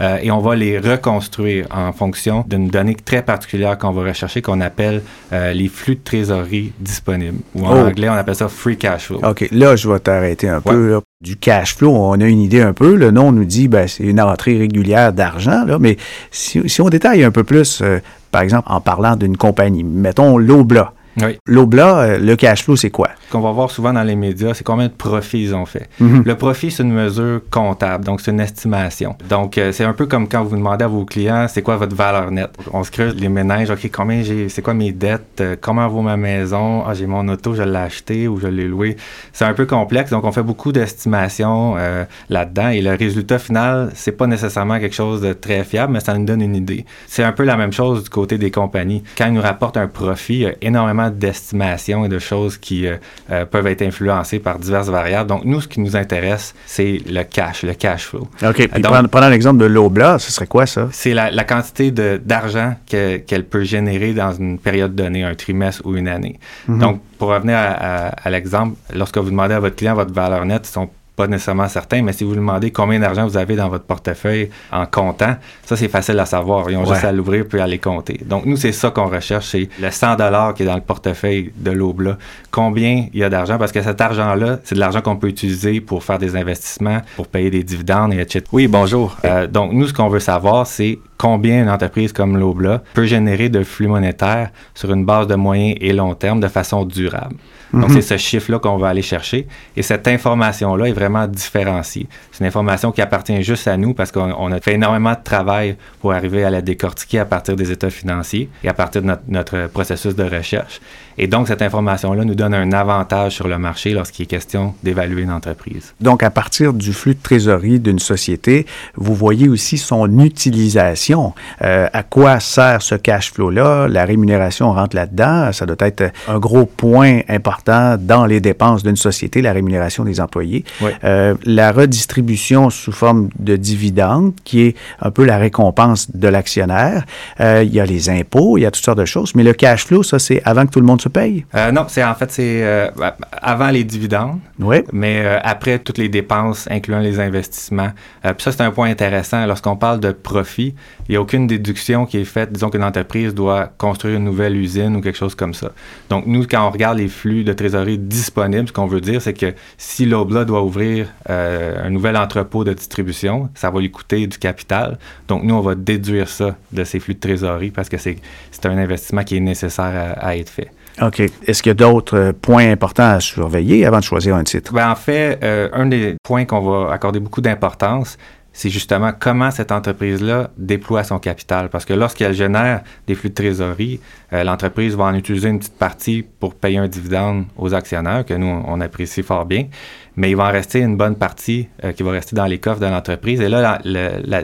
euh, 0.00 0.18
et 0.22 0.30
on 0.30 0.38
va 0.38 0.54
les 0.54 0.78
reconstruire 0.78 1.66
en 1.70 1.92
fonction 1.92 2.44
d'une 2.48 2.68
donnée 2.68 2.94
très 2.94 3.22
particulière 3.22 3.76
qu'on 3.76 3.90
va 3.90 4.02
rechercher, 4.04 4.40
qu'on 4.40 4.60
appelle 4.60 5.02
euh, 5.32 5.52
les 5.52 5.68
flux 5.68 5.96
de 5.96 6.00
trésorerie 6.04 6.72
disponibles. 6.78 7.38
Ou 7.56 7.66
en 7.66 7.74
Oh. 7.74 7.86
anglais, 7.88 8.08
on 8.08 8.12
appelle 8.14 8.36
ça 8.36 8.48
free 8.48 8.78
cash 8.78 9.06
flow. 9.06 9.20
OK, 9.22 9.48
là, 9.50 9.74
je 9.76 9.88
vais 9.90 9.98
t'arrêter 9.98 10.48
un 10.48 10.60
peu. 10.60 10.90
là. 10.92 11.00
Du 11.20 11.36
cash 11.36 11.76
flow, 11.76 11.92
on 11.92 12.20
a 12.20 12.26
une 12.26 12.40
idée 12.40 12.60
un 12.60 12.72
peu. 12.72 12.96
Le 12.96 13.10
nom 13.10 13.30
nous 13.30 13.44
dit 13.44 13.68
ben, 13.68 13.86
c'est 13.86 14.02
une 14.02 14.20
entrée 14.20 14.58
régulière 14.58 15.12
d'argent, 15.12 15.64
mais 15.80 15.96
si, 16.30 16.68
si 16.68 16.80
on 16.80 16.88
détaille 16.88 17.22
un 17.22 17.30
peu 17.30 17.44
plus, 17.44 17.80
euh, 17.82 18.00
par 18.30 18.42
exemple, 18.42 18.68
en 18.70 18.80
parlant 18.80 19.16
d'une 19.16 19.36
compagnie, 19.36 19.84
mettons 19.84 20.36
l'Obla. 20.36 20.92
Oui. 21.20 21.38
L'Obla, 21.46 21.98
euh, 21.98 22.18
le 22.18 22.36
cash 22.36 22.64
flow, 22.64 22.76
c'est 22.76 22.90
quoi? 22.90 23.10
Ce 23.26 23.32
qu'on 23.32 23.40
va 23.40 23.52
voir 23.52 23.70
souvent 23.70 23.92
dans 23.92 24.02
les 24.02 24.16
médias, 24.16 24.54
c'est 24.54 24.64
combien 24.64 24.86
de 24.86 24.92
profits 24.92 25.42
ils 25.42 25.54
ont 25.54 25.66
fait. 25.66 25.88
Mhm. 26.00 26.22
Le 26.24 26.34
profit, 26.36 26.70
c'est 26.70 26.82
une 26.82 26.92
mesure 26.92 27.40
comptable, 27.50 28.04
donc 28.04 28.20
c'est 28.20 28.30
une 28.30 28.40
estimation. 28.40 29.16
Donc, 29.28 29.58
euh, 29.58 29.72
c'est 29.72 29.84
un 29.84 29.92
peu 29.92 30.06
comme 30.06 30.28
quand 30.28 30.42
vous 30.44 30.56
demandez 30.56 30.84
à 30.84 30.88
vos 30.88 31.04
clients, 31.04 31.46
c'est 31.48 31.62
quoi 31.62 31.76
votre 31.76 31.94
valeur 31.94 32.30
nette? 32.30 32.50
On 32.72 32.82
se 32.82 32.90
creuse 32.90 33.14
les 33.16 33.28
ménages, 33.28 33.70
OK, 33.70 33.88
combien 33.92 34.22
j'ai, 34.22 34.48
c'est 34.48 34.62
quoi 34.62 34.74
mes 34.74 34.92
dettes, 34.92 35.40
euh, 35.40 35.56
comment 35.60 35.86
vaut 35.88 36.02
ma 36.02 36.16
maison, 36.16 36.84
ah, 36.86 36.94
j'ai 36.94 37.06
mon 37.06 37.26
auto, 37.28 37.54
je 37.54 37.62
l'ai 37.62 37.76
acheté 37.76 38.28
ou 38.28 38.40
je 38.40 38.46
l'ai 38.46 38.66
loué. 38.66 38.96
C'est 39.32 39.44
un 39.44 39.54
peu 39.54 39.66
complexe, 39.66 40.10
donc 40.10 40.24
on 40.24 40.32
fait 40.32 40.42
beaucoup 40.42 40.72
d'estimations 40.72 41.74
euh, 41.78 42.04
là-dedans 42.28 42.68
et 42.68 42.80
le 42.80 42.94
résultat 42.94 43.38
final, 43.38 43.90
c'est 43.94 44.12
pas 44.12 44.26
nécessairement 44.26 44.78
quelque 44.80 44.94
chose 44.94 45.20
de 45.20 45.32
très 45.32 45.64
fiable, 45.64 45.92
mais 45.92 46.00
ça 46.00 46.16
nous 46.16 46.24
donne 46.24 46.42
une 46.42 46.56
idée. 46.56 46.84
C'est 47.06 47.24
un 47.24 47.32
peu 47.32 47.44
la 47.44 47.56
même 47.56 47.72
chose 47.72 48.04
du 48.04 48.10
côté 48.10 48.38
des 48.38 48.50
compagnies. 48.50 49.02
Quand 49.16 49.26
ils 49.26 49.32
nous 49.32 49.42
rapportent 49.42 49.76
un 49.76 49.88
profit, 49.88 50.34
il 50.34 50.40
y 50.40 50.46
a 50.46 50.54
énormément 50.62 51.03
d'estimations 51.10 52.04
et 52.04 52.08
de 52.08 52.18
choses 52.18 52.56
qui 52.58 52.86
euh, 52.86 52.96
euh, 53.30 53.44
peuvent 53.44 53.66
être 53.66 53.82
influencées 53.82 54.38
par 54.38 54.58
diverses 54.58 54.88
variables. 54.88 55.28
Donc, 55.28 55.44
nous, 55.44 55.60
ce 55.60 55.68
qui 55.68 55.80
nous 55.80 55.96
intéresse, 55.96 56.54
c'est 56.66 57.00
le 57.06 57.22
cash, 57.24 57.62
le 57.62 57.74
cash 57.74 58.06
flow. 58.06 58.28
OK, 58.42 58.54
puis 58.54 58.82
donc- 58.82 58.92
prenons, 58.92 59.08
prenons 59.08 59.28
l'exemple 59.28 59.58
de 59.60 59.66
l'Obla, 59.66 60.18
ce 60.18 60.30
serait 60.32 60.46
quoi 60.46 60.66
ça? 60.66 60.88
C'est 60.92 61.14
la, 61.14 61.30
la 61.30 61.44
quantité 61.44 61.90
de- 61.90 62.20
d'argent 62.24 62.74
que- 62.90 63.18
qu'elle 63.18 63.44
peut 63.44 63.64
générer 63.64 64.12
dans 64.12 64.32
une 64.32 64.58
période 64.58 64.94
donnée, 64.94 65.24
un 65.24 65.34
trimestre 65.34 65.82
ou 65.84 65.96
une 65.96 66.08
année. 66.08 66.38
Mhm. 66.68 66.78
Donc, 66.78 67.00
pour 67.18 67.28
revenir 67.28 67.56
à, 67.56 67.62
à- 67.62 68.08
à 68.08 68.30
l'exemple, 68.30 68.76
lorsque 68.94 69.18
vous 69.18 69.30
demandez 69.30 69.54
à 69.54 69.60
votre 69.60 69.76
client 69.76 69.94
votre 69.94 70.12
valeur 70.12 70.44
nette, 70.44 70.66
ils 70.68 70.72
sont 70.72 70.90
pas 71.16 71.26
nécessairement 71.28 71.68
certains, 71.68 72.02
mais 72.02 72.12
si 72.12 72.24
vous 72.24 72.30
lui 72.32 72.38
demandez 72.38 72.70
combien 72.72 72.98
d'argent 72.98 73.24
vous 73.26 73.36
avez 73.36 73.54
dans 73.56 73.68
votre 73.68 73.84
portefeuille 73.84 74.50
en 74.72 74.84
comptant, 74.86 75.36
ça 75.64 75.76
c'est 75.76 75.88
facile 75.88 76.18
à 76.18 76.26
savoir. 76.26 76.68
Ils 76.70 76.76
ont 76.76 76.84
juste 76.84 77.02
Ouais. 77.02 77.08
à 77.08 77.12
l'ouvrir 77.12 77.44
puis 77.48 77.60
à 77.60 77.66
les 77.66 77.78
compter. 77.78 78.20
Donc 78.26 78.46
nous 78.46 78.56
c'est 78.56 78.72
ça 78.72 78.90
qu'on 78.90 79.06
recherche, 79.06 79.46
c'est 79.46 79.68
le 79.80 79.90
100 79.90 80.16
dollars 80.16 80.54
qui 80.54 80.64
est 80.64 80.66
dans 80.66 80.74
le 80.74 80.80
portefeuille 80.80 81.52
de 81.56 81.70
l'Obla. 81.70 82.18
Combien 82.50 83.06
il 83.12 83.20
y 83.20 83.24
a 83.24 83.28
d'argent? 83.28 83.58
Parce 83.58 83.70
que 83.72 83.80
cet 83.82 84.00
argent-là, 84.00 84.58
c'est 84.64 84.74
de 84.74 84.80
l'argent 84.80 85.00
qu'on 85.02 85.16
peut 85.16 85.28
utiliser 85.28 85.80
pour 85.80 86.02
faire 86.02 86.18
des 86.18 86.36
investissements, 86.36 86.98
pour 87.16 87.28
payer 87.28 87.50
des 87.50 87.62
dividendes 87.62 88.12
et 88.12 88.20
etc. 88.20 88.44
Oui, 88.52 88.66
bonjour. 88.66 89.16
Euh, 89.24 89.46
donc 89.46 89.72
nous 89.72 89.86
ce 89.86 89.92
qu'on 89.92 90.08
veut 90.08 90.20
savoir, 90.20 90.66
c'est 90.66 90.98
combien 91.16 91.62
une 91.62 91.70
entreprise 91.70 92.12
comme 92.12 92.36
l'Obla 92.36 92.82
peut 92.92 93.06
générer 93.06 93.48
de 93.48 93.62
flux 93.62 93.86
monétaires 93.86 94.50
sur 94.74 94.92
une 94.92 95.04
base 95.04 95.26
de 95.28 95.36
moyen 95.36 95.74
et 95.80 95.92
long 95.92 96.14
terme 96.14 96.40
de 96.40 96.48
façon 96.48 96.84
durable. 96.84 97.36
Donc, 97.72 97.88
Mhm. 97.90 97.94
c'est 98.00 98.02
ce 98.02 98.16
chiffre-là 98.16 98.58
qu'on 98.58 98.76
va 98.76 98.88
aller 98.88 99.02
chercher. 99.02 99.46
Et 99.76 99.82
cette 99.82 100.06
information-là 100.06 100.86
est 100.86 100.92
vraiment 100.92 101.26
différenciée. 101.26 102.06
C'est 102.30 102.40
une 102.44 102.46
information 102.48 102.92
qui 102.92 103.00
appartient 103.00 103.42
juste 103.42 103.66
à 103.66 103.76
nous 103.76 103.94
parce 103.94 104.12
qu'on 104.12 104.32
on 104.38 104.52
a 104.52 104.60
fait 104.60 104.74
énormément 104.74 105.12
de 105.12 105.22
travail 105.24 105.76
pour 106.00 106.12
arriver 106.12 106.44
à 106.44 106.50
la 106.50 106.60
décortiquer 106.62 107.18
à 107.20 107.24
partir 107.24 107.56
des 107.56 107.70
états 107.72 107.90
financiers 107.90 108.48
et 108.62 108.68
à 108.68 108.74
partir 108.74 109.02
de 109.02 109.06
notre, 109.08 109.22
notre 109.28 109.66
processus 109.68 110.14
de 110.14 110.24
recherche. 110.24 110.80
Et 111.18 111.26
donc, 111.26 111.48
cette 111.48 111.62
information-là 111.62 112.24
nous 112.24 112.34
donne 112.34 112.54
un 112.54 112.72
avantage 112.72 113.34
sur 113.34 113.48
le 113.48 113.58
marché 113.58 113.92
lorsqu'il 113.92 114.24
est 114.24 114.26
question 114.26 114.74
d'évaluer 114.82 115.22
une 115.22 115.30
entreprise. 115.30 115.94
Donc, 116.00 116.22
à 116.22 116.30
partir 116.30 116.72
du 116.72 116.92
flux 116.92 117.14
de 117.14 117.22
trésorerie 117.22 117.78
d'une 117.78 117.98
société, 117.98 118.66
vous 118.96 119.14
voyez 119.14 119.48
aussi 119.48 119.78
son 119.78 120.18
utilisation. 120.18 121.34
Euh, 121.62 121.88
à 121.92 122.02
quoi 122.02 122.40
sert 122.40 122.82
ce 122.82 122.94
cash 122.94 123.32
flow-là? 123.32 123.88
La 123.88 124.04
rémunération 124.04 124.72
rentre 124.72 124.96
là-dedans. 124.96 125.52
Ça 125.52 125.66
doit 125.66 125.76
être 125.80 126.10
un 126.28 126.38
gros 126.38 126.66
point 126.66 127.20
important 127.28 127.96
dans 127.98 128.26
les 128.26 128.40
dépenses 128.40 128.82
d'une 128.82 128.96
société, 128.96 129.42
la 129.42 129.52
rémunération 129.52 130.04
des 130.04 130.20
employés. 130.20 130.64
Oui. 130.80 130.90
Euh, 131.04 131.34
la 131.44 131.72
redistribution 131.72 132.70
sous 132.70 132.92
forme 132.92 133.28
de 133.38 133.56
dividendes, 133.56 134.32
qui 134.44 134.62
est 134.62 134.76
un 135.00 135.10
peu 135.10 135.24
la 135.24 135.38
récompense 135.38 136.10
de 136.14 136.28
l'actionnaire. 136.28 137.04
Euh, 137.40 137.62
il 137.64 137.72
y 137.72 137.80
a 137.80 137.86
les 137.86 138.10
impôts, 138.10 138.58
il 138.58 138.62
y 138.62 138.66
a 138.66 138.70
toutes 138.70 138.84
sortes 138.84 138.98
de 138.98 139.04
choses. 139.04 139.34
Mais 139.34 139.42
le 139.42 139.52
cash 139.52 139.86
flow, 139.86 140.02
ça, 140.02 140.18
c'est 140.18 140.42
avant 140.44 140.66
que 140.66 140.70
tout 140.70 140.80
le 140.80 140.86
monde 140.86 141.00
se 141.04 141.08
paye? 141.08 141.44
Euh, 141.54 141.70
non, 141.70 141.86
c'est 141.88 142.02
en 142.04 142.14
fait, 142.14 142.30
c'est 142.30 142.62
euh, 142.64 142.88
avant 143.32 143.70
les 143.70 143.84
dividendes. 143.84 144.40
Oui. 144.58 144.78
mais 144.92 145.22
euh, 145.24 145.38
après 145.42 145.78
toutes 145.78 145.98
les 145.98 146.08
dépenses, 146.08 146.66
incluant 146.70 147.00
les 147.00 147.18
investissements. 147.20 147.90
Puis 148.22 148.34
ça, 148.38 148.52
c'est 148.52 148.62
un 148.62 148.70
point 148.70 148.88
intéressant. 148.90 149.44
Lorsqu'on 149.46 149.76
parle 149.76 150.00
de 150.00 150.12
profit, 150.12 150.74
il 151.08 151.12
n'y 151.12 151.16
a 151.16 151.20
aucune 151.20 151.46
déduction 151.46 152.06
qui 152.06 152.18
est 152.18 152.24
faite. 152.24 152.52
Disons 152.52 152.70
qu'une 152.70 152.84
entreprise 152.84 153.34
doit 153.34 153.70
construire 153.78 154.16
une 154.16 154.24
nouvelle 154.24 154.56
usine 154.56 154.96
ou 154.96 155.00
quelque 155.00 155.18
chose 155.18 155.34
comme 155.34 155.54
ça. 155.54 155.70
Donc, 156.10 156.26
nous, 156.26 156.46
quand 156.46 156.66
on 156.66 156.70
regarde 156.70 156.98
les 156.98 157.08
flux 157.08 157.44
de 157.44 157.52
trésorerie 157.52 157.98
disponibles, 157.98 158.68
ce 158.68 158.72
qu'on 158.72 158.86
veut 158.86 159.00
dire, 159.00 159.20
c'est 159.20 159.34
que 159.34 159.54
si 159.76 160.06
l'Obla 160.06 160.44
doit 160.44 160.62
ouvrir 160.62 161.08
un 161.28 161.90
nouvel 161.90 162.16
entrepôt 162.16 162.64
de 162.64 162.72
distribution, 162.72 163.50
ça 163.54 163.70
va 163.70 163.80
lui 163.80 163.90
coûter 163.90 164.26
du 164.26 164.38
capital. 164.38 164.98
Donc, 165.28 165.42
nous, 165.44 165.54
on 165.54 165.60
va 165.60 165.74
déduire 165.74 166.28
ça 166.28 166.56
de 166.72 166.84
ces 166.84 167.00
flux 167.00 167.14
de 167.14 167.20
trésorerie 167.20 167.70
parce 167.70 167.88
que 167.88 167.98
c'est 167.98 168.16
c'est 168.50 168.66
un 168.66 168.78
investissement 168.78 169.24
qui 169.24 169.36
est 169.36 169.40
nécessaire 169.40 169.84
à- 170.18 170.28
à 170.28 170.36
être 170.36 170.48
fait. 170.50 170.70
OK. 171.02 171.20
Est-ce 171.20 171.62
qu'il 171.62 171.70
y 171.70 171.72
a 171.72 171.74
d'autres 171.74 172.16
euh, 172.16 172.32
points 172.32 172.70
importants 172.70 173.10
à 173.10 173.20
surveiller 173.20 173.84
avant 173.84 173.98
de 173.98 174.04
choisir 174.04 174.36
un 174.36 174.44
titre? 174.44 174.72
Ben, 174.72 174.90
en 174.90 174.94
fait, 174.94 175.42
euh, 175.42 175.68
un 175.72 175.86
des 175.86 176.16
points 176.22 176.44
qu'on 176.44 176.60
va 176.60 176.92
accorder 176.92 177.18
beaucoup 177.18 177.40
d'importance, 177.40 178.16
c'est 178.52 178.70
justement 178.70 179.10
comment 179.18 179.50
cette 179.50 179.72
entreprise-là 179.72 180.50
déploie 180.56 181.02
son 181.02 181.18
capital. 181.18 181.68
Parce 181.68 181.84
que 181.84 181.92
lorsqu'elle 181.92 182.34
génère 182.34 182.82
des 183.08 183.16
flux 183.16 183.30
de 183.30 183.34
trésorerie, 183.34 183.98
euh, 184.32 184.44
l'entreprise 184.44 184.94
va 184.94 185.04
en 185.04 185.14
utiliser 185.14 185.48
une 185.48 185.58
petite 185.58 185.76
partie 185.76 186.24
pour 186.38 186.54
payer 186.54 186.78
un 186.78 186.86
dividende 186.86 187.46
aux 187.58 187.74
actionnaires, 187.74 188.24
que 188.24 188.34
nous, 188.34 188.46
on 188.46 188.80
apprécie 188.80 189.24
fort 189.24 189.46
bien. 189.46 189.66
Mais 190.14 190.30
il 190.30 190.36
va 190.36 190.44
en 190.44 190.52
rester 190.52 190.78
une 190.78 190.96
bonne 190.96 191.16
partie 191.16 191.68
qui 191.96 192.04
va 192.04 192.12
rester 192.12 192.36
dans 192.36 192.46
les 192.46 192.58
coffres 192.58 192.78
de 192.78 192.86
l'entreprise. 192.86 193.40
Et 193.40 193.48
là, 193.48 193.80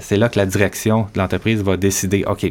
c'est 0.01 0.17
là 0.17 0.29
que 0.29 0.37
la 0.37 0.47
direction 0.47 1.07
de 1.15 1.21
l'entreprise 1.21 1.63
va 1.63 1.77
décider, 1.77 2.25
OK, 2.27 2.43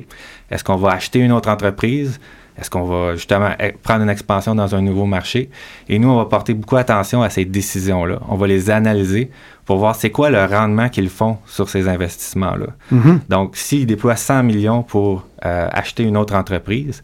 est-ce 0.50 0.64
qu'on 0.64 0.78
va 0.78 0.92
acheter 0.92 1.20
une 1.20 1.34
autre 1.34 1.50
entreprise? 1.50 2.22
Est-ce 2.60 2.70
qu'on 2.70 2.84
va 2.84 3.16
justement 3.16 3.50
eh, 3.60 3.72
prendre 3.72 4.04
une 4.04 4.10
expansion 4.10 4.56
dans 4.56 4.76
un 4.76 4.82
nouveau 4.82 5.06
marché? 5.06 5.50
Et 5.88 6.00
nous, 6.00 6.10
on 6.10 6.18
va 6.18 6.26
porter 6.26 6.54
beaucoup 6.54 6.76
attention 6.76 7.22
à 7.22 7.30
ces 7.30 7.46
décisions-là. 7.46 8.20
On 8.28 8.36
va 8.36 8.48
les 8.48 8.70
analyser 8.70 9.32
pour 9.66 9.78
voir 9.78 9.96
c'est 9.96 10.10
quoi 10.10 10.30
le 10.30 10.44
rendement 10.44 10.90
qu'ils 10.90 11.10
font 11.10 11.38
sur 11.46 11.70
ces 11.70 11.88
investissements-là. 11.88 12.68
Mhm. 12.92 13.22
Donc, 13.30 13.56
s'ils 13.56 13.86
déploient 13.86 14.16
100 14.16 14.44
millions 14.44 14.84
pour 14.84 15.26
euh, 15.46 15.68
acheter 15.72 16.04
une 16.04 16.18
autre 16.18 16.36
entreprise, 16.36 17.04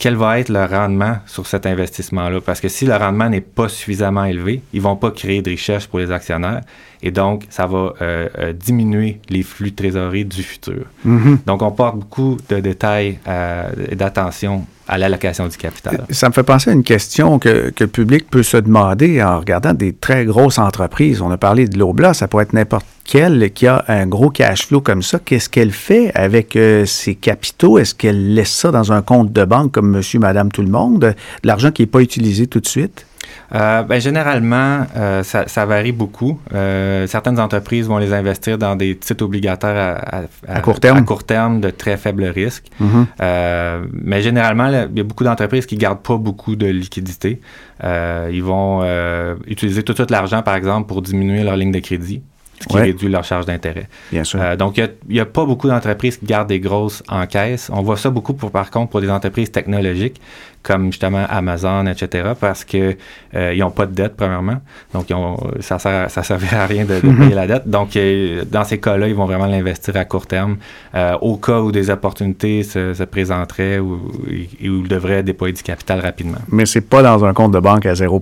quel 0.00 0.16
va 0.16 0.40
être 0.40 0.48
le 0.48 0.64
rendement 0.64 1.18
sur 1.26 1.46
cet 1.46 1.66
investissement-là? 1.66 2.40
Parce 2.40 2.58
que 2.58 2.68
si 2.68 2.86
le 2.86 2.96
rendement 2.96 3.28
n'est 3.28 3.42
pas 3.42 3.68
suffisamment 3.68 4.24
élevé, 4.24 4.62
ils 4.72 4.80
vont 4.80 4.96
pas 4.96 5.10
créer 5.10 5.42
de 5.42 5.50
richesse 5.50 5.86
pour 5.86 5.98
les 5.98 6.10
actionnaires 6.10 6.62
et 7.02 7.10
donc 7.10 7.44
ça 7.50 7.66
va 7.66 7.92
euh, 8.00 8.28
euh, 8.38 8.52
diminuer 8.54 9.20
les 9.28 9.42
flux 9.42 9.70
de 9.72 9.76
trésorerie 9.76 10.24
du 10.24 10.42
futur. 10.42 10.86
Mhm. 11.04 11.40
Donc, 11.44 11.60
on 11.60 11.70
porte 11.70 11.98
beaucoup 11.98 12.38
de 12.48 12.60
détails 12.60 13.18
euh, 13.28 13.70
et 13.90 13.94
d'attention 13.94 14.64
à 14.90 14.98
l'allocation 14.98 15.46
du 15.46 15.56
capital. 15.56 16.04
Ça 16.10 16.28
me 16.28 16.34
fait 16.34 16.42
penser 16.42 16.70
à 16.70 16.72
une 16.72 16.82
question 16.82 17.38
que, 17.38 17.70
que 17.70 17.84
le 17.84 17.90
public 17.90 18.28
peut 18.28 18.42
se 18.42 18.56
demander 18.56 19.22
en 19.22 19.38
regardant 19.38 19.72
des 19.72 19.92
très 19.92 20.24
grosses 20.24 20.58
entreprises. 20.58 21.22
On 21.22 21.30
a 21.30 21.38
parlé 21.38 21.68
de 21.68 21.78
l'Obla, 21.78 22.12
ça 22.12 22.26
pourrait 22.26 22.42
être 22.42 22.54
n'importe 22.54 22.84
quelle 23.04 23.52
qui 23.52 23.68
a 23.68 23.84
un 23.86 24.06
gros 24.06 24.30
cash 24.30 24.66
flow 24.66 24.80
comme 24.80 25.02
ça. 25.02 25.20
Qu'est-ce 25.24 25.48
qu'elle 25.48 25.70
fait 25.70 26.10
avec 26.14 26.56
euh, 26.56 26.86
ses 26.86 27.14
capitaux? 27.14 27.78
Est-ce 27.78 27.94
qu'elle 27.94 28.34
laisse 28.34 28.50
ça 28.50 28.72
dans 28.72 28.92
un 28.92 29.00
compte 29.00 29.32
de 29.32 29.44
banque 29.44 29.70
comme 29.70 29.90
monsieur, 29.90 30.18
madame, 30.18 30.50
tout 30.50 30.62
le 30.62 30.70
monde? 30.70 31.00
De 31.00 31.14
l'argent 31.44 31.70
qui 31.70 31.82
n'est 31.82 31.86
pas 31.86 32.00
utilisé 32.00 32.48
tout 32.48 32.60
de 32.60 32.66
suite? 32.66 33.06
Euh, 33.54 33.82
ben, 33.82 34.00
généralement, 34.00 34.86
euh, 34.96 35.22
ça, 35.22 35.48
ça 35.48 35.66
varie 35.66 35.92
beaucoup. 35.92 36.40
Euh, 36.54 37.06
certaines 37.06 37.40
entreprises 37.40 37.88
vont 37.88 37.98
les 37.98 38.12
investir 38.12 38.58
dans 38.58 38.76
des 38.76 38.96
titres 38.96 39.24
obligataires 39.24 40.02
à, 40.06 40.22
À 40.48 40.60
court 40.60 40.80
terme? 40.80 40.98
à 40.98 41.02
court 41.02 41.24
terme 41.24 41.60
de 41.60 41.70
très 41.70 41.96
faible 41.96 42.24
risque. 42.24 42.66
Mhm. 42.78 43.06
Mais 43.92 44.22
généralement, 44.22 44.68
il 44.68 44.96
y 44.98 45.00
a 45.00 45.04
beaucoup 45.04 45.24
d'entreprises 45.24 45.66
qui 45.66 45.76
gardent 45.76 46.02
pas 46.02 46.16
beaucoup 46.16 46.56
de 46.56 46.66
liquidité. 46.66 47.40
Euh, 47.82 48.30
ils 48.32 48.42
vont 48.42 48.82
utiliser 49.46 49.82
tout 49.82 49.92
de 49.92 49.98
suite 49.98 50.10
l'argent, 50.10 50.42
par 50.42 50.54
exemple, 50.54 50.86
pour 50.88 51.02
diminuer 51.02 51.42
leur 51.42 51.56
ligne 51.56 51.72
de 51.72 51.80
crédit. 51.80 52.22
Qui 52.68 52.76
réduit 52.76 53.08
leur 53.08 53.24
charge 53.24 53.46
d'intérêt. 53.46 53.88
Bien 54.12 54.24
sûr. 54.24 54.40
Euh, 54.40 54.56
donc, 54.56 54.76
il 54.76 54.90
n'y 55.08 55.20
a, 55.20 55.26
pas 55.26 55.44
beaucoup 55.44 55.68
d'entreprises 55.68 56.18
qui 56.18 56.26
gardent 56.26 56.48
des 56.48 56.60
grosses 56.60 57.02
en 57.08 57.26
caisse. 57.26 57.70
On 57.72 57.82
voit 57.82 57.96
ça 57.96 58.10
beaucoup, 58.10 58.34
pour, 58.34 58.50
par 58.50 58.70
contre, 58.70 58.90
pour 58.90 59.00
des 59.00 59.10
entreprises 59.10 59.50
technologiques 59.50 60.20
comme 60.62 60.92
justement 60.92 61.24
Amazon, 61.28 61.86
etc., 61.86 62.30
parce 62.38 62.64
qu'ils 62.64 62.96
euh, 63.34 63.56
n'ont 63.56 63.70
pas 63.70 63.86
de 63.86 63.94
dette, 63.94 64.16
premièrement. 64.16 64.60
Donc, 64.92 65.08
ils 65.08 65.14
ont, 65.14 65.38
ça 65.60 65.76
ne 65.76 66.08
ça 66.08 66.22
servirait 66.22 66.56
à 66.56 66.66
rien 66.66 66.84
de, 66.84 67.00
de 67.00 67.16
payer 67.16 67.34
la 67.34 67.46
dette. 67.46 67.68
Donc, 67.68 67.96
euh, 67.96 68.44
dans 68.44 68.64
ces 68.64 68.78
cas-là, 68.78 69.08
ils 69.08 69.14
vont 69.14 69.24
vraiment 69.24 69.46
l'investir 69.46 69.96
à 69.96 70.04
court 70.04 70.26
terme. 70.26 70.58
Euh, 70.94 71.16
au 71.22 71.36
cas 71.36 71.60
où 71.60 71.72
des 71.72 71.88
opportunités 71.88 72.62
se, 72.62 72.92
se 72.92 73.02
présenteraient 73.04 73.78
ou, 73.78 73.94
où 73.94 74.30
ils 74.60 74.88
devraient 74.88 75.22
déployer 75.22 75.54
du 75.54 75.62
capital 75.62 76.00
rapidement. 76.00 76.38
Mais 76.48 76.66
c'est 76.66 76.82
pas 76.82 77.02
dans 77.02 77.24
un 77.24 77.32
compte 77.32 77.52
de 77.52 77.60
banque 77.60 77.86
à 77.86 77.94
0 77.94 78.20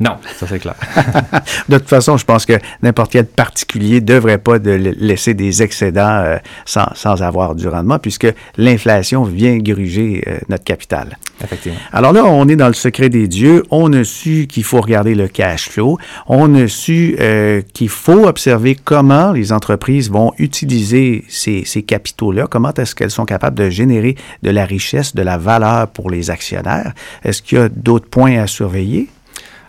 Non, 0.00 0.16
ça 0.36 0.46
c'est 0.48 0.58
clair. 0.58 0.74
de 1.68 1.78
toute 1.78 1.88
façon, 1.88 2.16
je 2.16 2.24
pense 2.24 2.46
que 2.46 2.54
n'importe 2.82 3.12
quel 3.12 3.26
particulier 3.26 3.75
ne 3.80 4.00
devrait 4.00 4.38
pas 4.38 4.58
de 4.58 4.70
laisser 4.70 5.34
des 5.34 5.62
excédents 5.62 6.22
euh, 6.24 6.36
sans, 6.64 6.86
sans, 6.94 7.22
avoir 7.22 7.54
du 7.54 7.68
rendement, 7.68 7.98
puisque 7.98 8.26
l'inflation 8.56 9.24
vient 9.24 9.56
gruger 9.58 10.22
euh, 10.26 10.38
notre 10.48 10.64
capital. 10.64 11.18
Effectivement. 11.42 11.78
Alors 11.92 12.12
là, 12.12 12.24
on 12.24 12.48
est 12.48 12.56
dans 12.56 12.68
le 12.68 12.74
secret 12.74 13.08
des 13.08 13.28
dieux. 13.28 13.62
On 13.70 13.92
a 13.92 14.04
su 14.04 14.46
qu'il 14.48 14.64
faut 14.64 14.80
regarder 14.80 15.14
le 15.14 15.28
cash 15.28 15.68
flow. 15.68 15.98
On 16.26 16.54
a 16.54 16.66
su 16.68 17.16
euh, 17.20 17.60
qu'il 17.74 17.88
faut 17.88 18.26
observer 18.26 18.74
comment 18.74 19.32
les 19.32 19.52
entreprises 19.52 20.10
vont 20.10 20.32
utiliser 20.38 21.24
ces, 21.28 21.64
ces 21.64 21.82
capitaux-là, 21.82 22.46
comment 22.48 22.72
est-ce 22.74 22.94
qu'elles 22.94 23.10
sont 23.10 23.26
capables 23.26 23.56
de 23.56 23.70
générer 23.70 24.16
de 24.42 24.50
la 24.50 24.64
richesse, 24.64 25.14
de 25.14 25.22
la 25.22 25.38
valeur 25.38 25.88
pour 25.88 26.10
les 26.10 26.30
actionnaires? 26.30 26.92
Est-ce 27.24 27.42
qu'il 27.42 27.58
y 27.58 27.60
a 27.60 27.68
d'autres 27.68 28.08
points 28.08 28.38
à 28.38 28.46
surveiller? 28.46 29.08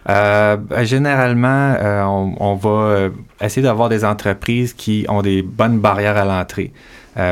Euh, 0.10 0.56
ben, 0.56 0.84
généralement, 0.84 1.76
euh, 1.78 2.04
on, 2.04 2.36
on, 2.40 2.56
va 2.56 2.70
euh, 2.70 3.10
essayer 3.42 3.62
d'avoir 3.62 3.90
des 3.90 4.06
entreprises 4.06 4.74
qui 4.74 5.06
ont 5.10 5.22
des 5.22 5.42
bonnes 5.42 5.80
barrières 5.80 6.18
à 6.18 6.26
l'entrée. 6.26 6.72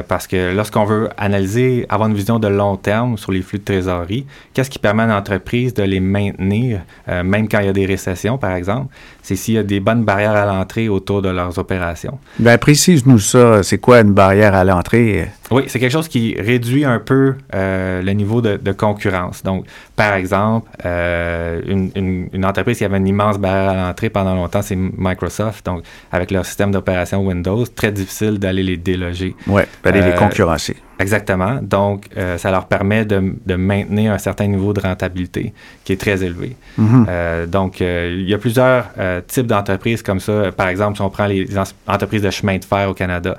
Parce 0.08 0.26
que 0.26 0.52
lorsqu'on 0.56 0.86
veut 0.86 1.10
analyser, 1.16 1.86
avoir 1.90 2.10
une 2.10 2.16
vision 2.16 2.40
de 2.40 2.48
long 2.48 2.76
terme 2.76 3.20
sur 3.20 3.32
les 3.32 3.44
flux 3.44 3.60
de 3.60 3.66
trésorerie, 3.66 4.26
qu'est-ce 4.52 4.72
qui 4.72 4.80
permet 4.80 5.04
à 5.04 5.06
une 5.06 5.12
entreprise 5.12 5.76
de 5.76 5.84
les 5.84 6.00
maintenir, 6.00 6.82
même 7.08 7.48
quand 7.48 7.60
il 7.60 7.68
y 7.68 7.70
a 7.70 7.74
des 7.74 7.86
récessions, 7.86 8.40
par 8.40 8.56
exemple, 8.56 8.92
c'est 9.26 9.36
s'il 9.36 9.56
y 9.56 9.58
a 9.58 9.64
des 9.64 9.80
bonnes 9.80 10.04
barrières 10.04 10.36
à 10.36 10.46
l'entrée 10.46 10.88
autour 10.88 11.24
de 11.24 11.30
leurs 11.30 11.58
opérations. 11.58 12.20
Bien, 12.38 12.60
précise-nous 12.60 13.18
ça. 13.18 13.64
C'est 13.64 13.80
quoi 13.80 14.02
une 14.02 14.14
barrière 14.14 14.54
à 14.54 14.64
l'entrée? 14.64 15.32
Oui, 15.50 15.64
c'est 15.66 15.80
quelque 15.80 15.92
chose 15.92 16.08
qui 16.08 16.36
réduit 16.40 16.86
un 16.86 17.00
peu 17.00 17.34
euh, 17.56 18.04
le 18.04 18.12
niveau 18.12 18.42
de, 18.42 18.58
de, 18.58 18.72
concurrence. 18.72 19.42
Donc, 19.42 19.66
par 19.96 20.14
exemple, 20.14 20.70
euh, 20.86 21.60
une, 21.66 21.90
une, 21.96 22.30
une, 22.34 22.46
entreprise 22.46 22.78
qui 22.78 22.86
avait 22.86 22.98
une 22.98 23.08
immense 23.08 23.40
barrière 23.40 23.72
à 23.72 23.88
l'entrée 23.88 24.12
pendant 24.12 24.36
longtemps, 24.36 24.62
c'est 24.62 24.76
Microsoft. 24.76 25.66
Donc, 25.66 25.84
avec 26.12 26.30
leur 26.30 26.46
système 26.46 26.70
d'opération 26.70 27.26
Windows, 27.26 27.66
très 27.66 27.92
difficile 27.92 28.38
d'aller 28.38 28.62
les 28.62 28.78
déloger. 28.78 29.36
Oui, 29.48 29.64
d'aller 29.84 30.02
euh, 30.02 30.12
les 30.12 30.16
concurrencer. 30.16 30.76
Exactement. 31.00 31.60
Donc, 31.62 32.06
euh, 32.18 32.38
ça 32.38 32.52
leur 32.52 32.68
permet 32.68 33.06
de, 33.06 33.34
de, 33.46 33.56
maintenir 33.56 34.14
un 34.14 34.18
certain 34.18 34.48
niveau 34.48 34.74
de 34.74 34.80
rentabilité 34.80 35.54
qui 35.84 35.94
est 35.94 36.00
très 36.00 36.24
élevé. 36.24 36.56
Mm 36.78 36.86
-hmm. 36.86 37.06
euh, 37.10 37.46
donc, 37.48 37.82
euh, 37.82 38.22
il 38.22 38.30
y 38.30 38.34
a 38.34 38.38
plusieurs 38.38 38.84
euh, 38.98 39.22
types 39.34 39.48
d'entreprises 39.48 40.02
comme 40.02 40.20
ça. 40.20 40.52
Par 40.52 40.68
exemple, 40.68 40.96
si 40.98 41.02
on 41.02 41.10
prend 41.10 41.28
les 41.28 41.46
entreprises 41.88 42.22
de 42.22 42.32
chemin 42.32 42.58
de 42.58 42.66
fer 42.66 42.90
au 42.90 42.94
Canada, 42.94 43.34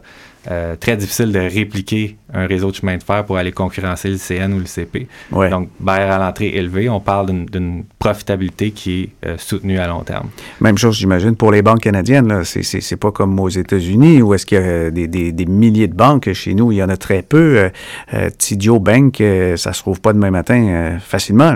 euh, 0.50 0.76
très 0.76 0.96
difficile 0.96 1.32
de 1.32 1.40
répliquer 1.40 2.16
un 2.32 2.46
réseau 2.46 2.70
de 2.70 2.76
chemin 2.76 2.96
de 2.96 3.02
fer 3.02 3.24
pour 3.24 3.36
aller 3.36 3.52
concurrencer 3.52 4.08
le 4.08 4.18
CN 4.18 4.52
ou 4.52 4.58
le 4.58 4.66
CP. 4.66 5.06
Ouais. 5.30 5.48
Donc, 5.48 5.68
barrière 5.78 6.12
à 6.12 6.18
l'entrée 6.18 6.48
élevée, 6.48 6.88
on 6.88 7.00
parle 7.00 7.46
d'une 7.46 7.84
profitabilité 7.98 8.72
qui 8.72 9.02
est 9.02 9.26
euh, 9.26 9.34
soutenue 9.38 9.78
à 9.78 9.86
long 9.86 10.00
terme. 10.00 10.28
Même 10.60 10.76
chose, 10.76 10.96
j'imagine, 10.96 11.36
pour 11.36 11.52
les 11.52 11.62
banques 11.62 11.80
canadiennes. 11.80 12.42
C'est 12.44 12.96
pas 12.96 13.12
comme 13.12 13.38
aux 13.38 13.48
États-Unis 13.48 14.22
où 14.22 14.34
est-ce 14.34 14.46
qu'il 14.46 14.58
y 14.58 14.60
a 14.60 14.90
des, 14.90 15.06
des, 15.06 15.32
des, 15.32 15.46
milliers 15.46 15.88
de 15.88 15.94
banques. 15.94 16.32
Chez 16.32 16.54
nous, 16.54 16.72
il 16.72 16.76
y 16.76 16.82
en 16.82 16.88
a 16.88 16.96
très 16.96 17.22
peu. 17.22 17.58
Euh, 17.58 17.68
euh 18.14 18.30
Tidio 18.36 18.80
Bank, 18.80 19.20
euh, 19.20 19.56
ça 19.56 19.72
se 19.72 19.80
trouve 19.80 20.00
pas 20.00 20.12
demain 20.12 20.30
matin 20.30 20.66
euh, 20.68 20.98
facilement. 20.98 21.54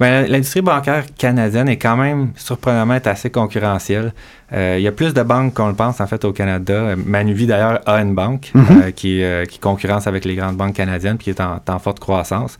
L'industrie 0.00 0.62
bancaire 0.62 1.04
canadienne 1.16 1.68
est 1.68 1.76
quand 1.76 1.96
même 1.96 2.30
surprenamment 2.36 2.98
assez 3.04 3.30
concurrentielle. 3.30 4.12
Euh, 4.52 4.76
il 4.78 4.82
y 4.82 4.88
a 4.88 4.92
plus 4.92 5.12
de 5.12 5.22
banques 5.22 5.54
qu'on 5.54 5.68
le 5.68 5.74
pense, 5.74 6.00
en 6.00 6.06
fait, 6.06 6.24
au 6.24 6.32
Canada. 6.32 6.94
Manuvie, 6.96 7.46
d'ailleurs, 7.46 7.80
a 7.86 8.00
une 8.00 8.14
banque 8.14 8.50
mm 8.54 8.60
-hmm. 8.60 8.82
euh, 8.82 8.90
qui, 8.92 9.22
euh, 9.22 9.44
qui, 9.44 9.58
concurrence 9.58 10.06
avec 10.08 10.24
les 10.24 10.34
grandes 10.34 10.56
banques 10.56 10.74
canadiennes 10.74 11.16
puis 11.16 11.24
qui 11.24 11.30
est 11.30 11.40
en, 11.40 11.78
forte 11.78 12.00
croissance. 12.00 12.58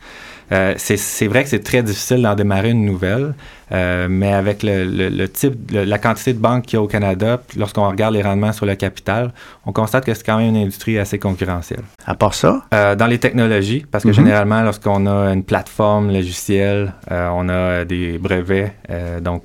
Euh, 0.51 0.73
c'est 0.77 1.27
vrai 1.27 1.43
que 1.43 1.49
c'est 1.49 1.63
très 1.63 1.83
difficile 1.83 2.21
d'en 2.23 2.33
démarrer 2.33 2.71
une 2.71 2.85
nouvelle, 2.85 3.35
euh, 3.71 4.07
mais 4.09 4.33
avec 4.33 4.63
le, 4.63 5.25
type, 5.27 5.71
la 5.71 5.99
quantité 5.99 6.33
de 6.33 6.39
banques 6.39 6.65
qu'il 6.65 6.77
y 6.77 6.79
a 6.79 6.81
au 6.81 6.87
Canada, 6.87 7.41
lorsqu'on 7.55 7.87
regarde 7.87 8.15
les 8.15 8.23
rendements 8.23 8.53
sur 8.53 8.65
le 8.65 8.75
capital, 8.75 9.31
on 9.69 9.71
constate 9.71 10.03
que 10.03 10.13
c'est 10.15 10.25
quand 10.25 10.37
même 10.37 10.49
une 10.49 10.57
industrie 10.57 10.97
assez 10.97 11.19
concurrentielle. 11.19 11.83
À 12.07 12.15
part 12.15 12.33
ça? 12.33 12.63
Euh, 12.73 12.95
dans 12.95 13.05
les 13.05 13.19
technologies, 13.19 13.85
parce 13.91 14.03
que 14.03 14.09
mm 14.09 14.11
-hmm. 14.11 14.15
généralement, 14.15 14.61
lorsqu'on 14.63 15.05
a 15.05 15.31
une 15.31 15.43
plateforme 15.43 16.07
logicielle, 16.11 16.93
euh, 17.11 17.29
on 17.39 17.47
a 17.49 17.85
des 17.85 18.17
brevets, 18.17 18.71
euh, 18.89 19.19
donc 19.27 19.43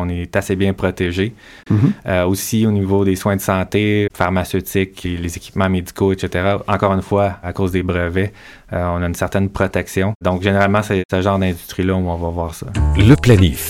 on 0.00 0.08
est 0.08 0.32
assez 0.40 0.54
bien 0.62 0.72
protégé. 0.82 1.26
Mm 1.70 1.76
-hmm. 1.76 2.24
aussi 2.32 2.58
au 2.70 2.72
niveau 2.80 3.00
des 3.10 3.16
soins 3.22 3.36
de 3.40 3.44
santé, 3.52 3.82
pharmaceutiques, 4.22 4.98
les 5.24 5.32
équipements 5.38 5.70
médicaux, 5.78 6.10
etc., 6.14 6.26
encore 6.74 6.92
une 6.98 7.06
fois, 7.10 7.28
à 7.48 7.50
cause 7.58 7.70
des 7.78 7.84
brevets, 7.90 8.32
on 8.96 9.00
a 9.04 9.06
une 9.12 9.20
certaine 9.24 9.48
protection. 9.58 10.08
Donc, 10.26 10.36
généralement, 10.48 10.82
c'est 10.88 11.02
ce 11.14 11.20
genre 11.26 11.38
d'industrie-là 11.42 11.94
où 11.94 12.06
on 12.16 12.20
va 12.26 12.30
voir 12.38 12.52
ça. 12.60 12.66
Le 13.10 13.16
planif. 13.26 13.62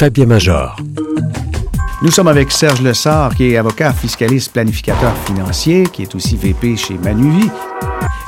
Fabien 0.00 0.26
Major. 0.34 0.68
Nous 2.02 2.10
sommes 2.10 2.26
avec 2.26 2.50
Serge 2.50 2.80
Lessard, 2.82 3.32
qui 3.36 3.52
est 3.52 3.56
avocat 3.56 3.92
fiscaliste 3.92 4.52
planificateur 4.52 5.16
financier, 5.24 5.84
qui 5.84 6.02
est 6.02 6.12
aussi 6.16 6.36
VP 6.36 6.76
chez 6.76 6.94
Manuvie. 6.94 7.48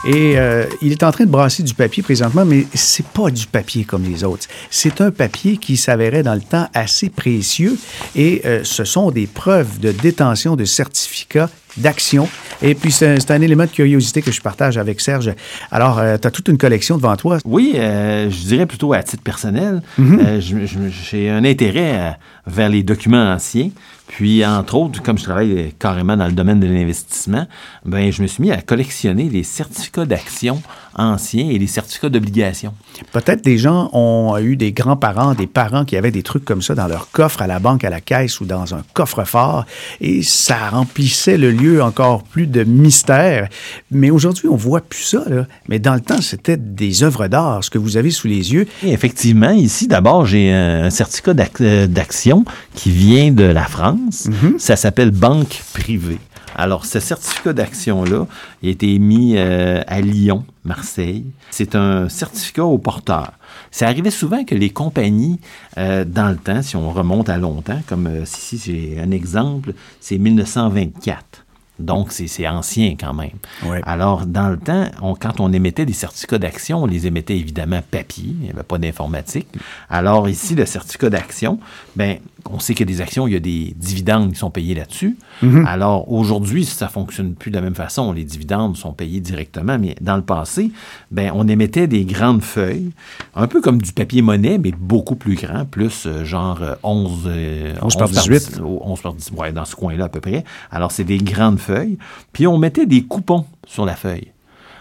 Et 0.07 0.39
euh, 0.39 0.67
il 0.81 0.93
est 0.93 1.03
en 1.03 1.11
train 1.11 1.25
de 1.25 1.31
brasser 1.31 1.65
du 1.65 1.75
papier 1.75 2.01
présentement, 2.01 2.45
mais 2.45 2.67
c'est 2.73 3.07
pas 3.07 3.31
du 3.31 3.49
papier 3.49 3.83
comme 3.83 4.05
les 4.05 4.23
autres. 4.23 4.47
C'est 4.71 5.01
un 5.01 5.11
papier 5.11 5.57
qui 5.57 5.77
s'avérait 5.77 6.23
dans 6.23 6.35
le 6.35 6.41
temps 6.41 6.69
assez 6.73 7.09
précieux 7.11 7.77
et 8.15 8.43
euh, 8.45 8.63
ce 8.63 8.85
sont 8.85 9.11
des 9.11 9.27
preuves 9.27 9.81
de 9.81 9.91
détention 9.91 10.55
de 10.55 10.65
certificats 10.65 11.51
d'action. 11.77 12.29
Et 12.63 12.75
puis, 12.75 12.93
c'est 12.93 13.31
un, 13.31 13.41
élément 13.41 13.65
de 13.65 13.71
curiosité 13.71 14.23
que 14.23 14.33
je 14.33 14.41
partage 14.41 14.79
avec 14.79 15.01
Serge. 15.01 15.33
Alors, 15.71 15.99
euh, 15.99 16.17
tu 16.21 16.27
as 16.27 16.31
toute 16.31 16.49
une 16.49 16.59
collection 16.59 16.97
devant 16.97 17.17
toi. 17.17 17.39
Oui, 17.45 17.73
euh, 17.75 18.31
je 18.31 18.47
dirais 18.47 18.67
plutôt 18.67 18.93
à 18.93 19.03
titre 19.03 19.23
personnel. 19.23 19.83
Mm 19.99 20.17
-hmm. 20.17 20.27
euh, 20.27 20.91
J'ai 21.11 21.31
un 21.31 21.45
intérêt 21.45 22.17
vers 22.47 22.69
les 22.69 22.83
documents 22.83 23.35
anciens. 23.35 23.71
Puis, 24.07 24.45
entre 24.45 24.75
autres, 24.77 25.03
comme 25.03 25.19
je 25.19 25.25
travaille 25.25 25.73
carrément 25.79 26.17
dans 26.17 26.27
le 26.27 26.33
domaine 26.33 26.61
de 26.61 26.67
l'investissement, 26.67 27.47
ben, 27.85 28.13
je 28.13 28.23
me 28.23 28.27
suis 28.27 28.43
mis 28.43 28.53
à 28.53 28.61
collectionner 28.61 29.29
les 29.29 29.43
certificats 29.43 30.05
d'action 30.05 30.63
anciens 30.97 31.49
et 31.51 31.59
les 31.59 31.67
certificats 31.67 32.09
d'obligation. 32.09 32.75
Peut-être 33.13 33.43
des 33.43 33.59
gens 33.59 33.91
ont 33.93 34.37
eu 34.39 34.57
des 34.57 34.73
grands-parents, 34.73 35.35
des 35.35 35.47
parents 35.47 35.85
qui 35.85 35.97
avaient 35.97 36.11
des 36.11 36.23
trucs 36.23 36.45
comme 36.45 36.63
ça 36.63 36.75
dans 36.75 36.87
leur 36.87 37.11
coffre 37.11 37.43
à 37.43 37.47
la 37.47 37.59
banque, 37.59 37.85
à 37.85 37.91
la 37.91 38.01
caisse 38.01 38.41
ou 38.41 38.45
dans 38.45 38.75
un 38.75 38.83
coffre-fort, 38.93 39.65
et 40.01 40.23
ça 40.23 40.69
remplissait 40.71 41.37
le 41.37 41.51
lieu 41.51 41.83
encore 41.83 42.23
plus 42.23 42.47
de 42.47 42.65
mystère. 42.65 43.49
Mais 43.91 44.11
aujourd'hui, 44.11 44.49
on 44.49 44.57
voit 44.57 44.81
plus 44.81 45.03
ça. 45.03 45.25
Là. 45.27 45.47
Mais 45.69 45.79
dans 45.79 45.95
le 45.95 46.01
temps, 46.01 46.21
c'était 46.21 46.57
des 46.57 47.03
œuvres 47.03 47.27
d'art, 47.27 47.65
ce 47.65 47.71
que 47.71 47.79
vous 47.79 47.97
avez 47.97 48.11
sous 48.11 48.29
les 48.29 48.53
yeux. 48.53 48.67
Et 48.83 48.93
effectivement, 48.93 49.51
ici, 49.51 49.89
d'abord, 49.89 50.27
j'ai 50.27 50.53
un 50.53 50.91
certificat 50.91 51.35
d'action 51.35 52.45
qui 52.75 52.91
vient 52.91 53.33
de 53.33 53.45
la 53.45 53.65
France. 53.65 53.94
Mm 53.97 54.11
-hmm. 54.11 54.59
Ça 54.59 54.77
s'appelle 54.77 55.11
banque 55.11 55.63
privée. 55.73 56.21
Alors, 56.57 56.87
ce 56.87 57.01
certificat 57.01 57.53
d'action-là 57.53 58.27
a 58.63 58.67
été 58.67 58.95
émis 58.95 59.35
euh, 59.37 59.83
à 59.87 60.01
Lyon, 60.01 60.45
Marseille. 60.65 61.25
C'est 61.51 61.75
un 61.75 62.09
certificat 62.09 62.65
au 62.65 62.79
porteur. 62.79 63.33
Ça 63.71 63.87
arrivait 63.89 64.11
souvent 64.11 64.45
que 64.45 64.55
les 64.55 64.71
compagnies, 64.71 65.41
euh, 65.79 66.05
dans 66.05 66.29
le 66.29 66.37
temps, 66.37 66.63
si 66.63 66.77
on 66.77 66.91
remonte 66.93 67.29
à 67.29 67.39
longtemps, 67.39 67.81
comme 67.89 68.07
euh, 68.07 68.23
ici 68.23 68.61
j'ai 68.65 69.01
un 69.01 69.11
exemple, 69.11 69.75
c'est 70.01 70.19
1924. 70.19 71.45
Donc, 71.81 72.13
c'est 72.13 72.47
ancien 72.47 72.95
quand 72.99 73.15
même. 73.15 73.39
Alors, 73.83 74.27
dans 74.27 74.49
le 74.49 74.57
temps, 74.57 74.87
on, 75.03 75.15
quand 75.17 75.41
on 75.41 75.53
émettait 75.53 75.85
des 75.85 75.93
certificats 75.93 76.39
d'action, 76.39 76.85
on 76.85 76.87
les 76.87 77.09
émettait 77.09 77.37
évidemment 77.37 77.81
papier, 77.91 78.27
il 78.29 78.45
n'y 78.45 78.51
avait 78.51 78.63
pas 78.63 78.79
d'informatique. 78.79 79.49
Alors, 79.91 80.29
ici, 80.29 80.55
le 80.55 80.67
certificat 80.67 81.11
d'action, 81.11 81.59
ben, 81.97 82.19
on 82.51 82.59
sait 82.59 82.75
qu'il 82.75 82.89
y 82.89 82.93
a 82.93 82.95
des 82.97 83.01
actions, 83.01 83.27
il 83.27 83.33
y 83.33 83.37
a 83.37 83.41
des 83.41 83.75
dividendes 83.77 84.33
qui 84.33 84.39
sont 84.39 84.51
payés 84.51 84.75
là-dessus. 84.75 85.17
Mm 85.43 85.49
-hmm. 85.49 85.67
Alors, 85.67 86.11
aujourd'hui, 86.13 86.65
ça 86.65 86.89
fonctionne 86.89 87.35
plus 87.35 87.51
de 87.51 87.57
la 87.57 87.63
même 87.63 87.75
façon. 87.75 88.13
Les 88.13 88.25
dividendes 88.25 88.77
sont 88.77 88.93
payés 88.93 89.21
directement, 89.21 89.79
mais 89.79 89.95
dans 90.01 90.17
le 90.17 90.23
passé, 90.23 90.71
ben, 91.11 91.31
on 91.35 91.49
émettait 91.49 91.87
des 91.87 92.05
grandes 92.05 92.43
feuilles, 92.43 92.91
un 93.35 93.47
peu 93.47 93.61
comme 93.61 93.81
du 93.81 93.93
papier 93.93 94.23
monnaie, 94.23 94.59
mais 94.59 94.73
beaucoup 94.73 95.17
plus 95.17 95.37
grand, 95.37 95.65
plus 95.65 96.07
euh, 96.07 96.25
genre 96.25 96.61
11, 96.83 97.23
euh, 97.27 97.75
11, 97.81 97.83
11 97.83 97.97
par 97.97 98.09
18. 98.09 98.59
Par 98.59 98.91
11 98.91 99.01
par 99.01 99.15
10, 99.15 99.33
ouais, 99.37 99.53
dans 99.53 99.65
ce 99.65 99.75
coin-là 99.77 100.05
à 100.05 100.09
peu 100.09 100.21
près. 100.21 100.45
Alors, 100.71 100.91
c'est 100.93 101.05
des 101.05 101.19
grandes 101.19 101.59
feuilles. 101.59 101.99
Puis, 102.33 102.47
on 102.47 102.59
mettait 102.59 102.87
des 102.87 103.03
coupons 103.03 103.45
sur 103.67 103.85
la 103.85 103.97
feuille. 103.97 104.34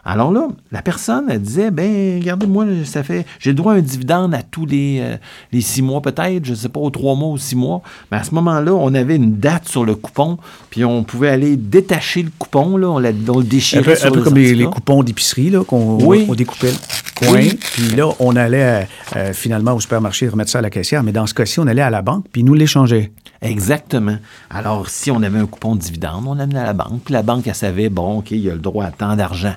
Alors 0.05 0.33
là, 0.33 0.50
la 0.72 0.81
personne, 0.81 1.25
elle 1.29 1.41
disait, 1.41 1.72
ben, 1.72 2.19
regardez, 2.19 2.45
moi, 2.45 2.65
ça 2.83 3.03
fait, 3.03 3.25
j'ai 3.39 3.51
le 3.51 3.55
droit 3.55 3.74
à 3.74 3.77
un 3.77 3.81
dividende 3.81 4.33
à 4.36 4.41
tous 4.41 4.65
les, 4.65 5.00
euh, 5.01 5.15
les 5.53 5.62
six 5.62 5.81
mois 5.81 6.01
peut-être, 6.01 6.43
je 6.43 6.51
ne 6.51 6.55
sais 6.55 6.67
pas, 6.67 6.81
aux 6.81 6.89
trois 6.89 7.15
mois 7.15 7.29
ou 7.29 7.38
six 7.38 7.55
mois. 7.55 7.81
Mais 8.12 8.17
à 8.17 8.24
ce 8.24 8.36
moment-là, 8.36 8.74
on 8.74 8.93
avait 8.93 9.15
une 9.15 9.38
date 9.38 9.69
sur 9.69 9.86
le 9.86 9.95
coupon, 9.95 10.38
puis 10.69 10.83
on 10.83 11.03
pouvait 11.05 11.29
aller 11.29 11.55
détacher 11.55 12.24
le 12.24 12.31
coupon, 12.38 12.75
là, 12.75 12.89
on, 12.89 13.00
l'a, 13.00 13.12
le 13.12 13.43
déchirait. 13.43 14.03
Un 14.03 14.12
peu, 14.12 14.22
comme 14.22 14.36
les, 14.36 14.65
coupons 14.65 15.03
d'épicerie, 15.03 15.50
là, 15.50 15.63
qu'on 15.63 15.98
on 16.01 16.36
découpait 16.36 16.72
le 16.72 17.25
coin, 17.25 17.41
puis 17.74 17.95
là, 17.95 18.10
on 18.19 18.36
allait 18.36 18.89
euh, 19.15 19.31
finalement 19.31 19.74
au 19.74 19.79
supermarché 19.79 20.27
remettre 20.27 20.51
ça 20.51 20.60
à 20.60 20.62
la 20.62 20.69
caissière, 20.69 21.03
mais 21.03 21.13
dans 21.13 21.27
ce 21.27 21.33
cas-ci, 21.33 21.62
on 21.62 21.67
allait 21.67 21.81
à 21.81 21.89
la 21.89 22.01
banque, 22.01 22.25
puis 22.29 22.43
nous 22.43 22.55
l'échangeait. 22.55 23.13
Exactement. 23.41 24.17
Alors, 24.50 24.89
si 24.89 25.12
on 25.12 25.22
avait 25.24 25.39
un 25.39 25.45
coupon 25.45 25.75
de 25.75 25.81
dividende, 25.81 26.25
on 26.27 26.33
l'amenait 26.33 26.60
à 26.60 26.65
la 26.65 26.74
banque, 26.74 27.01
puis 27.05 27.13
la 27.13 27.24
banque, 27.24 27.48
elle 27.48 27.55
savait, 27.55 27.89
bon, 27.89 28.19
OK, 28.19 28.31
il 28.31 28.50
a 28.50 28.53
le 28.53 28.60
droit 28.60 28.86
à 28.86 28.91
tant 28.91 29.15
d'argent. 29.15 29.55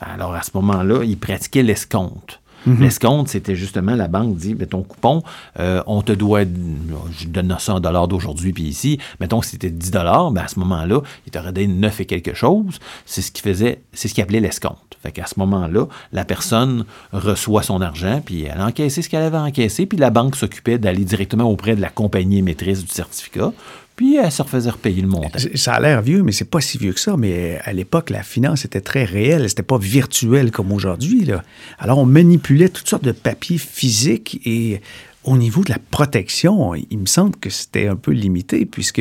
Alors, 0.00 0.34
à 0.34 0.42
ce 0.42 0.50
moment-là, 0.54 1.04
il 1.04 1.18
pratiquait 1.18 1.62
l'escompte. 1.62 2.40
Mhm. 2.66 2.80
L'escompte, 2.80 3.28
c'était 3.28 3.56
justement 3.56 3.94
la 3.94 4.08
banque 4.08 4.36
dit, 4.36 4.54
mais 4.54 4.66
ton 4.66 4.82
coupon, 4.82 5.22
euh, 5.58 5.82
on 5.86 6.02
te 6.02 6.12
doit, 6.12 6.42
je 6.42 7.26
donne 7.28 7.54
ça 7.58 7.74
en 7.74 7.80
dollars 7.80 8.08
d'aujourd'hui, 8.08 8.52
puis 8.52 8.64
ici, 8.64 8.98
mettons 9.20 9.40
que 9.40 9.46
c'était 9.46 9.70
10 9.70 9.90
dollars, 9.90 10.30
ben 10.30 10.42
à 10.42 10.48
ce 10.48 10.58
moment-là, 10.60 11.02
il 11.26 11.30
t'aurait 11.30 11.52
donné 11.52 11.66
9 11.66 12.00
et 12.00 12.06
quelque 12.06 12.34
chose. 12.34 12.78
C'est 13.04 13.22
ce 13.22 13.32
qui 13.32 13.42
faisait, 13.42 13.82
c'est 13.92 14.08
ce 14.08 14.14
qu'il 14.14 14.22
appelait 14.22 14.40
l'escompte. 14.40 14.96
Fait 15.02 15.12
qu'à 15.12 15.26
ce 15.26 15.38
moment-là, 15.38 15.86
la 16.12 16.24
personne 16.24 16.86
reçoit 17.12 17.62
son 17.62 17.82
argent, 17.82 18.22
puis 18.24 18.44
elle 18.44 18.62
encaissait 18.62 19.02
ce 19.02 19.10
qu'elle 19.10 19.22
avait 19.22 19.36
encaissé, 19.36 19.84
puis 19.84 19.98
la 19.98 20.08
banque 20.08 20.34
s'occupait 20.34 20.78
d'aller 20.78 21.04
directement 21.04 21.44
auprès 21.44 21.76
de 21.76 21.82
la 21.82 21.90
compagnie 21.90 22.38
émettrice 22.38 22.82
du 22.82 22.90
certificat 22.90 23.52
puis 23.96 24.16
elle 24.16 24.32
se 24.32 24.42
refaisait 24.42 24.70
repayer 24.70 25.02
le 25.02 25.08
montant. 25.08 25.38
Ça 25.54 25.74
a 25.74 25.80
l'air 25.80 26.02
vieux, 26.02 26.22
mais 26.22 26.32
c'est 26.32 26.50
pas 26.50 26.60
si 26.60 26.78
vieux 26.78 26.92
que 26.92 27.00
ça. 27.00 27.16
Mais 27.16 27.60
à 27.64 27.72
l'époque, 27.72 28.10
la 28.10 28.22
finance 28.22 28.64
était 28.64 28.80
très 28.80 29.04
réelle. 29.04 29.48
C'était 29.48 29.62
pas 29.62 29.78
virtuel 29.78 30.50
comme 30.50 30.72
aujourd'hui. 30.72 31.30
Alors, 31.78 31.98
on 31.98 32.06
manipulait 32.06 32.68
toutes 32.68 32.88
sortes 32.88 33.04
de 33.04 33.12
papiers 33.12 33.58
physiques 33.58 34.40
et 34.44 34.80
au 35.24 35.38
niveau 35.38 35.64
de 35.64 35.70
la 35.70 35.78
protection, 35.90 36.74
il 36.74 36.98
me 36.98 37.06
semble 37.06 37.34
que 37.36 37.48
c'était 37.48 37.88
un 37.88 37.96
peu 37.96 38.10
limité, 38.10 38.66
puisque 38.66 39.00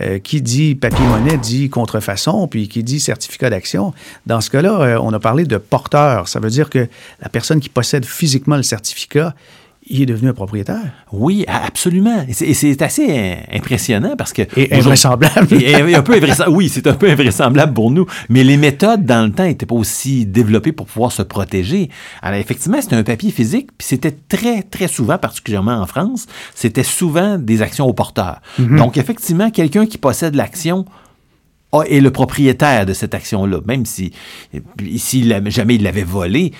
euh, 0.00 0.18
qui 0.20 0.40
dit 0.40 0.76
papier-monnaie 0.76 1.36
dit 1.36 1.68
contrefaçon, 1.68 2.46
puis 2.46 2.68
qui 2.68 2.84
dit 2.84 3.00
certificat 3.00 3.50
d'action. 3.50 3.92
Dans 4.26 4.40
ce 4.40 4.50
cas-là, 4.50 4.80
euh, 4.80 4.98
on 5.02 5.12
a 5.12 5.18
parlé 5.18 5.44
de 5.44 5.56
porteur. 5.56 6.28
Ça 6.28 6.38
veut 6.38 6.50
dire 6.50 6.70
que 6.70 6.86
la 7.20 7.28
personne 7.28 7.58
qui 7.58 7.68
possède 7.68 8.04
physiquement 8.04 8.56
le 8.56 8.62
certificat, 8.62 9.34
il 9.86 10.02
est 10.02 10.06
devenu 10.06 10.30
un 10.30 10.32
propriétaire. 10.32 10.80
Oui, 11.12 11.44
absolument. 11.46 12.24
Et 12.28 12.54
c'est 12.54 12.82
assez 12.82 13.36
impressionnant 13.52 14.14
parce 14.16 14.32
que... 14.32 14.42
Et 14.56 14.72
invraisemblable. 14.74 15.48
un 15.94 16.02
peu 16.02 16.20
oui, 16.48 16.68
c'est 16.68 16.86
un 16.86 16.94
peu 16.94 17.10
invraisemblable 17.10 17.74
pour 17.74 17.90
nous. 17.90 18.06
Mais 18.28 18.44
les 18.44 18.56
méthodes, 18.56 19.04
dans 19.04 19.26
le 19.26 19.32
temps, 19.32 19.44
n'étaient 19.44 19.66
pas 19.66 19.74
aussi 19.74 20.26
développées 20.26 20.72
pour 20.72 20.86
pouvoir 20.86 21.12
se 21.12 21.22
protéger. 21.22 21.90
Alors, 22.22 22.38
effectivement, 22.38 22.80
c'était 22.80 22.96
un 22.96 23.02
papier 23.02 23.30
physique, 23.30 23.70
puis 23.76 23.86
c'était 23.86 24.12
très, 24.12 24.62
très 24.62 24.88
souvent, 24.88 25.18
particulièrement 25.18 25.80
en 25.80 25.86
France, 25.86 26.26
c'était 26.54 26.82
souvent 26.82 27.38
des 27.38 27.62
actions 27.62 27.86
au 27.86 27.92
porteur. 27.92 28.40
Mm-hmm. 28.60 28.76
Donc, 28.76 28.96
effectivement, 28.96 29.50
quelqu'un 29.50 29.86
qui 29.86 29.98
possède 29.98 30.34
l'action 30.34 30.86
est 31.82 32.00
le 32.00 32.10
propriétaire 32.10 32.86
de 32.86 32.92
cette 32.92 33.14
action-là, 33.14 33.58
même 33.66 33.86
si, 33.86 34.12
si 34.96 35.28
jamais 35.46 35.74
il 35.76 35.82
l'avait 35.82 36.04
volé, 36.04 36.52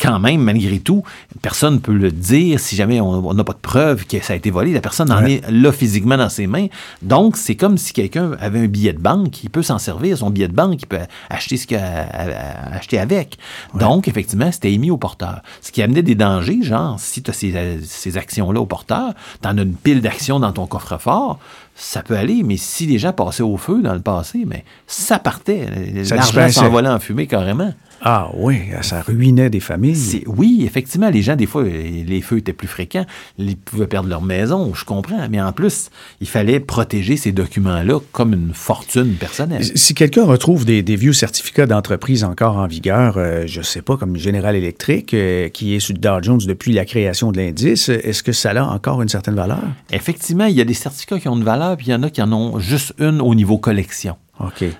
quand 0.00 0.18
même, 0.18 0.42
malgré 0.42 0.78
tout, 0.78 1.02
personne 1.42 1.74
ne 1.74 1.78
peut 1.78 1.94
le 1.94 2.10
dire 2.10 2.60
si 2.60 2.76
jamais 2.76 3.00
on 3.00 3.34
n'a 3.34 3.44
pas 3.44 3.52
de 3.52 3.58
preuve 3.58 4.06
que 4.06 4.20
ça 4.20 4.32
a 4.32 4.36
été 4.36 4.50
volé. 4.50 4.72
La 4.72 4.80
personne 4.80 5.10
en 5.10 5.24
est 5.24 5.42
là 5.50 5.72
physiquement 5.72 6.16
dans 6.16 6.28
ses 6.28 6.46
mains. 6.46 6.66
Donc, 7.02 7.36
c'est 7.36 7.54
comme 7.54 7.78
si 7.78 7.92
quelqu'un 7.92 8.32
avait 8.40 8.60
un 8.60 8.66
billet 8.66 8.92
de 8.92 8.98
banque, 8.98 9.42
il 9.42 9.50
peut 9.50 9.62
s'en 9.62 9.78
servir, 9.78 10.18
son 10.18 10.30
billet 10.30 10.48
de 10.48 10.54
banque, 10.54 10.82
il 10.82 10.86
peut 10.86 10.98
acheter 11.30 11.56
ce 11.56 11.66
qu'il 11.66 11.76
a 11.76 12.72
acheté 12.72 12.98
avec. 12.98 13.38
Donc, 13.74 14.08
effectivement, 14.08 14.50
c'était 14.52 14.72
émis 14.72 14.90
au 14.90 14.96
porteur. 14.96 15.40
Ce 15.60 15.72
qui 15.72 15.82
amenait 15.82 16.02
des 16.02 16.14
dangers, 16.14 16.62
genre, 16.62 16.98
si 16.98 17.22
tu 17.22 17.30
as 17.30 17.34
ces, 17.34 17.80
ces 17.82 18.16
actions-là 18.16 18.60
au 18.60 18.66
porteur, 18.66 19.14
tu 19.42 19.48
en 19.48 19.58
as 19.58 19.62
une 19.62 19.74
pile 19.74 20.00
d'actions 20.00 20.40
dans 20.40 20.52
ton 20.52 20.66
coffre-fort, 20.66 21.38
ça 21.74 22.02
peut 22.02 22.16
aller, 22.16 22.42
mais 22.44 22.56
si 22.56 22.86
les 22.86 22.98
gens 22.98 23.12
passaient 23.12 23.42
au 23.42 23.56
feu 23.56 23.82
dans 23.82 23.94
le 23.94 24.00
passé, 24.00 24.44
mais 24.46 24.64
ça 24.86 25.18
partait. 25.18 25.68
L'argent 26.10 26.48
s'envolait 26.50 26.88
en 26.88 27.00
fumée 27.00 27.26
carrément. 27.26 27.72
Ah 28.06 28.28
oui, 28.34 28.60
ça 28.82 29.00
ruinait 29.00 29.48
des 29.48 29.60
familles. 29.60 30.22
Oui, 30.26 30.62
effectivement, 30.66 31.08
les 31.08 31.22
gens, 31.22 31.36
des 31.36 31.46
fois, 31.46 31.62
les 31.64 32.20
feux 32.20 32.36
étaient 32.36 32.52
plus 32.52 32.68
fréquents, 32.68 33.06
ils 33.38 33.56
pouvaient 33.56 33.86
perdre 33.86 34.10
leur 34.10 34.20
maison, 34.20 34.74
je 34.74 34.84
comprends, 34.84 35.26
mais 35.30 35.40
en 35.40 35.52
plus, 35.52 35.88
il 36.20 36.28
fallait 36.28 36.60
protéger 36.60 37.16
ces 37.16 37.32
documents-là 37.32 38.00
comme 38.12 38.34
une 38.34 38.52
fortune 38.52 39.14
personnelle. 39.14 39.64
Si 39.74 39.94
quelqu'un 39.94 40.24
retrouve 40.24 40.66
des, 40.66 40.82
vieux 40.82 41.14
certificats 41.14 41.64
d'entreprise 41.64 42.24
encore 42.24 42.58
en 42.58 42.66
vigueur, 42.66 43.14
euh, 43.16 43.44
je 43.46 43.60
ne 43.60 43.64
sais 43.64 43.80
pas, 43.80 43.96
comme 43.96 44.18
General 44.18 44.54
Electric, 44.54 45.14
euh, 45.14 45.48
qui 45.48 45.74
est 45.74 45.80
sur 45.80 45.94
Dow 45.94 46.22
Jones 46.22 46.42
depuis 46.46 46.74
la 46.74 46.84
création 46.84 47.32
de 47.32 47.38
l'indice, 47.38 47.88
est-ce 47.88 48.22
que 48.22 48.32
ça 48.32 48.50
a 48.50 48.64
encore 48.64 49.00
une 49.00 49.08
certaine 49.08 49.34
valeur? 49.34 49.62
Effectivement, 49.90 50.44
il 50.44 50.54
y 50.54 50.60
a 50.60 50.64
des 50.64 50.74
certificats 50.74 51.18
qui 51.18 51.28
ont 51.28 51.36
une 51.36 51.44
valeur, 51.44 51.78
puis 51.78 51.86
il 51.86 51.90
y 51.92 51.94
en 51.94 52.02
a 52.02 52.10
qui 52.10 52.20
en 52.20 52.30
ont 52.32 52.58
juste 52.58 52.92
une 52.98 53.22
au 53.22 53.34
niveau 53.34 53.56
collection. 53.56 54.16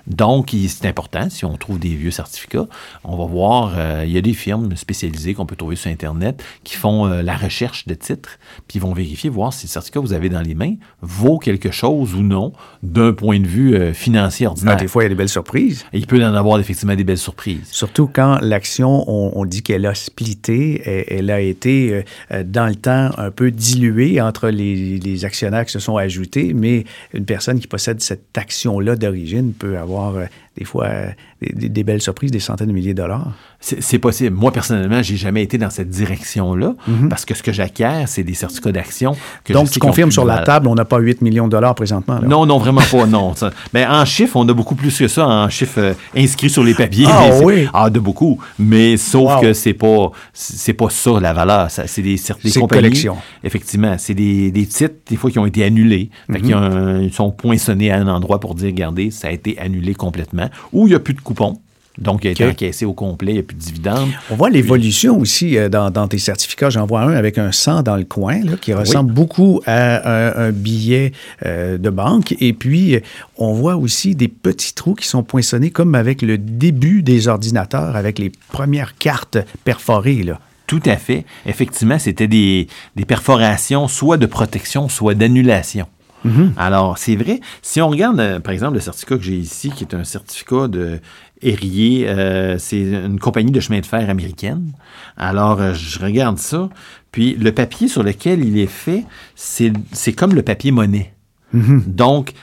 Donc, 0.07 0.53
c'est 0.67 0.87
important, 0.87 1.29
si 1.29 1.45
on 1.45 1.55
trouve 1.57 1.79
des 1.79 1.95
vieux 1.95 2.11
certificats, 2.11 2.67
on 3.03 3.15
va 3.17 3.25
voir, 3.25 3.73
euh, 3.77 4.03
il 4.05 4.11
y 4.11 4.17
a 4.17 4.21
des 4.21 4.33
firmes 4.33 4.75
spécialisées 4.75 5.33
qu'on 5.33 5.45
peut 5.45 5.55
trouver 5.55 5.75
sur 5.75 5.89
Internet 5.89 6.43
qui 6.63 6.75
font 6.75 7.07
euh, 7.07 7.21
la 7.21 7.35
recherche 7.35 7.87
de 7.87 7.93
titres, 7.93 8.37
puis 8.67 8.77
ils 8.77 8.81
vont 8.81 8.93
vérifier, 8.93 9.29
voir 9.29 9.53
si 9.53 9.65
le 9.65 9.69
certificat 9.69 10.01
que 10.01 10.05
vous 10.05 10.13
avez 10.13 10.29
dans 10.29 10.41
les 10.41 10.55
mains 10.55 10.75
vaut 11.01 11.39
quelque 11.39 11.71
chose 11.71 12.13
ou 12.15 12.21
non 12.21 12.53
d'un 12.83 13.13
point 13.13 13.39
de 13.39 13.47
vue 13.47 13.75
euh, 13.75 13.93
financier 13.93 14.47
ordinaire. 14.47 14.75
Ah, 14.77 14.81
des 14.81 14.87
fois, 14.87 15.03
il 15.03 15.05
y 15.05 15.07
a 15.07 15.09
des 15.09 15.15
belles 15.15 15.29
surprises. 15.29 15.85
il 15.93 16.05
peut 16.05 16.19
y 16.19 16.25
en 16.25 16.35
avoir 16.35 16.59
effectivement 16.59 16.95
des 16.95 17.03
belles 17.03 17.17
surprises. 17.17 17.67
Surtout 17.71 18.09
quand 18.11 18.39
l'action, 18.41 19.05
on, 19.07 19.45
dit 19.45 19.61
qu'elle 19.61 19.85
a 19.85 19.95
splitté, 19.95 21.05
elle, 21.07 21.29
a 21.29 21.39
été 21.39 22.03
dans 22.45 22.67
le 22.67 22.75
temps 22.75 23.11
un 23.17 23.29
peu 23.29 23.51
diluée 23.51 24.19
entre 24.19 24.49
les, 24.49 24.97
les 24.97 25.25
actionnaires 25.25 25.65
qui 25.65 25.71
se 25.71 25.79
sont 25.79 25.97
ajoutés, 25.97 26.53
mais 26.53 26.85
une 27.13 27.25
personne 27.25 27.59
qui 27.59 27.67
possède 27.67 28.01
cette 28.01 28.35
action-là 28.35 28.95
d'origine 28.95 29.44
peut 29.51 29.77
avoir 29.77 30.15
euh, 30.15 30.25
des 30.57 30.63
fois 30.63 30.85
euh, 30.85 31.09
des, 31.41 31.83
belles 31.83 32.01
surprises, 32.01 32.31
des 32.31 32.39
centaines 32.39 32.67
de 32.67 32.73
milliers 32.73 32.93
de 32.93 33.01
dollars. 33.01 33.33
C'est 33.59 33.99
possible. 33.99 34.35
Moi, 34.35 34.51
personnellement, 34.51 35.01
j'ai 35.01 35.17
jamais 35.17 35.43
été 35.43 35.57
dans 35.57 35.69
cette 35.69 35.89
direction-là 35.89 36.75
mhm. 36.87 37.09
parce 37.09 37.25
que 37.25 37.33
ce 37.33 37.43
que 37.43 37.51
j'acquiers, 37.51 38.05
c'est 38.05 38.23
des 38.23 38.35
certificats 38.35 38.71
d'action. 38.71 39.15
Donc, 39.49 39.69
tu 39.69 39.79
confirmes 39.79 40.11
sur 40.11 40.23
la 40.23 40.39
table, 40.39 40.67
on 40.67 40.75
n'a 40.75 40.85
pas 40.85 40.99
8 40.99 41.21
millions 41.21 41.47
de 41.47 41.51
dollars 41.51 41.75
présentement. 41.75 42.19
Non, 42.25 42.45
non, 42.45 42.57
vraiment 42.57 42.81
pas, 42.89 43.05
non. 43.05 43.33
Mais 43.73 43.85
en 43.85 44.05
chiffres, 44.05 44.37
on 44.37 44.47
a 44.47 44.53
beaucoup 44.53 44.75
plus 44.75 44.97
que 44.97 45.07
ça, 45.07 45.27
en 45.27 45.49
chiffres 45.49 45.79
euh, 45.79 45.93
inscrits 46.15 46.49
sur 46.49 46.63
les 46.63 46.73
papiers. 46.73 47.07
Ah 47.09 47.31
oui? 47.43 47.67
Ah, 47.73 47.89
de 47.89 47.99
beaucoup. 47.99 48.39
Mais 48.59 48.97
sauf 48.97 49.41
que 49.41 49.53
c'est 49.53 49.73
pas, 49.73 50.11
c'est 50.31 50.73
pas 50.73 50.89
ça 50.89 51.19
la 51.19 51.33
valeur. 51.33 51.69
C'est 51.69 52.01
des, 52.01 52.19
des 52.43 52.51
compagnies. 52.51 53.07
Effectivement. 53.43 53.95
C'est 53.97 54.13
des, 54.13 54.51
des, 54.51 54.67
titres, 54.67 54.95
des 55.09 55.15
fois, 55.17 55.31
qui 55.31 55.39
ont 55.39 55.45
été 55.45 55.63
annulés. 55.63 56.09
Mhm. 56.29 57.01
ils 57.03 57.13
sont 57.13 57.31
poinçonnés 57.31 57.91
à 57.91 57.97
un 57.97 58.07
endroit 58.07 58.39
pour 58.39 58.55
dire, 58.55 58.67
regardez, 58.67 59.11
ça 59.11 59.27
a 59.27 59.31
été 59.31 59.57
annulé 59.59 59.95
complètement. 59.95 60.44
Ou 60.73 60.87
il 60.87 60.91
n'y 60.91 60.95
a 60.95 60.99
plus 60.99 61.13
de 61.13 61.21
coupons. 61.21 61.59
Donc, 61.97 62.25
il 62.25 62.27
a 62.27 62.31
été 62.31 62.45
encaissé 62.45 62.85
au 62.85 62.93
complet, 62.93 63.31
il 63.31 63.35
n'y 63.35 63.39
a 63.39 63.43
plus 63.43 63.55
de 63.55 63.61
dividendes. 63.61 64.09
On 64.29 64.35
voit 64.35 64.49
l'évolution 64.49 65.17
aussi 65.17 65.57
euh, 65.57 65.69
dans, 65.69 66.07
tes 66.07 66.17
certificats. 66.17 66.69
J'en 66.69 66.85
vois 66.85 67.01
un 67.01 67.13
avec 67.13 67.37
un 67.37 67.51
100 67.51 67.83
dans 67.83 67.95
le 67.95 68.03
coin, 68.03 68.41
qui 68.61 68.73
ressemble 68.73 69.13
beaucoup 69.13 69.61
à 69.65 70.45
un, 70.45 70.51
billet 70.51 71.13
euh, 71.45 71.77
de 71.77 71.89
banque. 71.89 72.35
Et 72.39 72.53
puis, 72.53 72.99
on 73.37 73.53
voit 73.53 73.77
aussi 73.77 74.15
des 74.15 74.27
petits 74.27 74.73
trous 74.73 74.95
qui 74.95 75.07
sont 75.07 75.23
poinçonnés 75.23 75.71
comme 75.71 75.95
avec 75.95 76.21
le 76.21 76.37
début 76.37 77.01
des 77.01 77.27
ordinateurs, 77.27 77.95
avec 77.95 78.19
les 78.19 78.31
premières 78.51 78.97
cartes 78.97 79.37
perforées. 79.63 80.23
Là. 80.23 80.39
Tout 80.67 80.81
à 80.85 80.97
fait. 80.97 81.25
Effectivement, 81.45 81.99
c'était 81.99 82.27
des, 82.27 82.67
des 82.95 83.05
perforations 83.05 83.87
soit 83.87 84.17
de 84.17 84.25
protection, 84.25 84.89
soit 84.89 85.13
d'annulation. 85.13 85.87
Mhm. 86.25 86.53
Alors, 86.57 86.97
c'est 86.97 87.15
vrai. 87.15 87.39
Si 87.61 87.81
on 87.81 87.89
regarde, 87.89 88.19
euh, 88.19 88.39
par 88.39 88.51
exemple, 88.53 88.73
le 88.73 88.79
certificat 88.79 89.17
que 89.17 89.23
j'ai 89.23 89.37
ici, 89.37 89.69
qui 89.69 89.83
est 89.83 89.93
un 89.93 90.03
certificat 90.03 90.67
de 90.67 90.99
Herrier, 91.41 92.07
euh, 92.09 92.57
c'est 92.57 92.81
une 92.81 93.19
compagnie 93.19 93.51
de 93.51 93.59
chemin 93.59 93.79
de 93.79 93.85
fer 93.85 94.09
américaine. 94.09 94.71
Alors, 95.17 95.61
euh, 95.61 95.73
je 95.73 95.99
regarde 95.99 96.39
ça. 96.39 96.69
Puis, 97.11 97.35
le 97.35 97.51
papier 97.51 97.87
sur 97.87 98.03
lequel 98.03 98.43
il 98.43 98.57
est 98.57 98.65
fait, 98.67 99.05
c'est 99.35 100.13
comme 100.13 100.33
le 100.33 100.41
papier 100.41 100.71
monnaie. 100.71 101.13
Mhm. 101.55 101.83
Donc, 101.87 102.33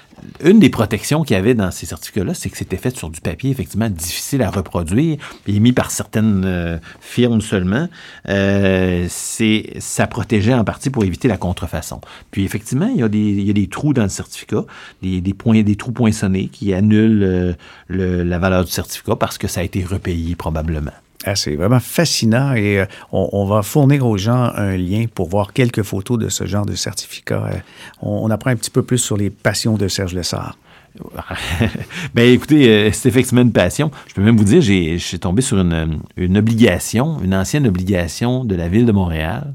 une 0.42 0.58
des 0.58 0.70
protections 0.70 1.22
qu'il 1.22 1.34
y 1.34 1.38
avait 1.38 1.54
dans 1.54 1.70
ces 1.70 1.86
certificats-là, 1.86 2.34
c'est 2.34 2.48
que 2.48 2.56
c'était 2.56 2.76
fait 2.76 2.96
sur 2.96 3.10
du 3.10 3.20
papier 3.20 3.50
effectivement 3.50 3.90
difficile 3.90 4.42
à 4.42 4.50
reproduire, 4.50 5.18
émis 5.46 5.72
par 5.72 5.90
certaines 5.90 6.44
euh, 6.44 6.78
firmes 7.00 7.40
seulement. 7.40 7.88
Euh, 8.28 9.06
ça 9.08 10.06
protégeait 10.06 10.54
en 10.54 10.64
partie 10.64 10.90
pour 10.90 11.04
éviter 11.04 11.28
la 11.28 11.36
contrefaçon. 11.36 12.00
Puis 12.30 12.44
effectivement, 12.44 12.88
il 12.94 13.00
y 13.00 13.02
a 13.02 13.08
des, 13.08 13.68
trous 13.68 13.92
dans 13.92 14.04
le 14.04 14.08
certificat, 14.08 14.64
des, 15.02 15.76
trous 15.76 15.92
poinçonnés 15.92 16.48
qui 16.48 16.72
annulent 16.72 17.22
euh, 17.22 18.24
la 18.24 18.38
valeur 18.38 18.64
du 18.64 18.70
certificat 18.70 19.16
parce 19.16 19.38
que 19.38 19.48
ça 19.48 19.60
a 19.60 19.64
été 19.64 19.84
repayé 19.84 20.34
probablement. 20.34 20.92
Ah, 21.24 21.36
c'est 21.36 21.54
vraiment 21.54 21.80
fascinant 21.80 22.54
et 22.54 22.80
euh, 22.80 22.86
on, 23.12 23.44
va 23.46 23.62
fournir 23.62 24.06
aux 24.06 24.16
gens 24.16 24.50
un 24.56 24.76
lien 24.76 25.06
pour 25.12 25.28
voir 25.28 25.52
quelques 25.52 25.82
photos 25.82 26.18
de 26.18 26.28
ce 26.28 26.46
genre 26.46 26.66
de 26.66 26.74
certificat. 26.74 27.44
Euh, 27.46 27.56
on, 28.00 28.30
apprend 28.30 28.50
un 28.50 28.56
petit 28.56 28.70
peu 28.70 28.82
plus 28.82 28.98
sur 28.98 29.16
les 29.16 29.30
passions 29.30 29.76
de 29.76 29.88
Serge 29.88 30.14
Lessard. 30.14 30.56
ben 32.14 32.30
écoutez, 32.30 32.68
euh, 32.68 32.90
c'est 32.92 33.08
effectivement 33.08 33.42
une 33.42 33.52
passion. 33.52 33.90
Je 34.08 34.14
peux 34.14 34.20
même 34.20 34.36
vous 34.36 34.44
dire, 34.44 34.60
j'ai, 34.60 34.98
je 34.98 35.04
suis 35.04 35.18
tombé 35.18 35.42
sur 35.42 35.58
une, 35.58 36.00
une, 36.16 36.36
obligation, 36.36 37.18
une 37.22 37.34
ancienne 37.34 37.66
obligation 37.66 38.44
de 38.44 38.54
la 38.54 38.68
ville 38.68 38.84
de 38.84 38.92
Montréal, 38.92 39.54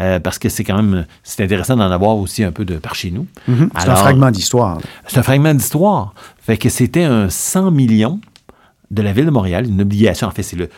euh, 0.00 0.18
parce 0.18 0.38
que 0.38 0.48
c'est 0.48 0.64
quand 0.64 0.76
même, 0.76 1.06
c'est 1.22 1.44
intéressant 1.44 1.76
d'en 1.76 1.90
avoir 1.90 2.16
aussi 2.16 2.42
un 2.42 2.52
peu 2.52 2.64
de 2.64 2.76
par 2.76 2.94
chez 2.94 3.10
nous. 3.10 3.26
Mm-hmm. 3.48 3.68
C'est 3.78 3.88
un 3.88 3.96
fragment 3.96 4.30
d'histoire. 4.30 4.78
C'est 5.06 5.18
un 5.18 5.22
fragment 5.22 5.54
d'histoire. 5.54 6.14
Fait 6.40 6.56
que 6.56 6.68
c'était 6.68 7.04
un 7.04 7.30
100 7.30 7.70
millions 7.70 8.20
de 8.90 9.02
la 9.02 9.12
ville 9.12 9.26
de 9.26 9.30
Montréal, 9.30 9.66
une 9.66 9.80
obligation. 9.80 10.26
En 10.26 10.32
fait, 10.32 10.42
c'est 10.42 10.56
le, 10.56 10.68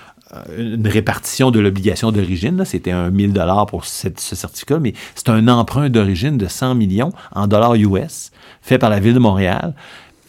une 0.59 0.87
répartition 0.87 1.51
de 1.51 1.61
l'obligation 1.61 2.12
d'origine. 2.12 2.64
C'était 2.64 2.90
un 2.90 3.11
1000 3.11 3.33
dollars 3.33 3.66
pour 3.66 3.85
ce 3.85 4.09
certificat, 4.14 4.79
mais 4.79 4.94
c'est 5.14 5.29
un 5.29 5.49
emprunt 5.49 5.88
d'origine 5.88 6.38
de 6.38 6.47
100 6.47 6.75
millions 6.75 7.12
en 7.35 7.47
dollars 7.47 7.75
US 7.75 8.31
fait 8.62 8.79
par 8.79 8.90
la 8.90 9.01
ville 9.01 9.14
de 9.14 9.18
Montréal. 9.18 9.75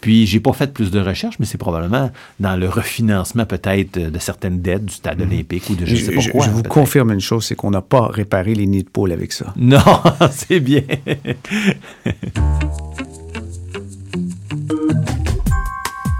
Puis, 0.00 0.26
j'ai 0.26 0.40
pas 0.40 0.52
fait 0.52 0.72
plus 0.72 0.90
de 0.90 1.00
recherches, 1.00 1.36
mais 1.40 1.46
c'est 1.46 1.58
probablement 1.58 2.10
dans 2.38 2.56
le 2.56 2.68
refinancement 2.68 3.46
peut-être 3.46 3.98
de 3.98 4.18
certaines 4.18 4.60
dettes 4.60 4.84
du 4.84 4.94
stade 4.94 5.20
mhm. 5.20 5.32
olympique 5.32 5.68
ou 5.70 5.74
de 5.74 5.86
je, 5.86 5.96
sais 5.96 6.12
pas 6.12 6.22
quoi. 6.30 6.44
Je 6.44 6.50
vous 6.50 6.62
confirme 6.62 7.12
une 7.12 7.20
chose, 7.20 7.44
c'est 7.44 7.56
qu'on 7.56 7.70
n'a 7.70 7.82
pas 7.82 8.06
réparé 8.06 8.54
les 8.54 8.66
nids 8.66 8.84
de 8.84 8.88
poule 8.88 9.12
avec 9.12 9.32
ça. 9.32 9.52
Non, 9.56 9.80
c'est 10.30 10.60
bien. 10.60 10.82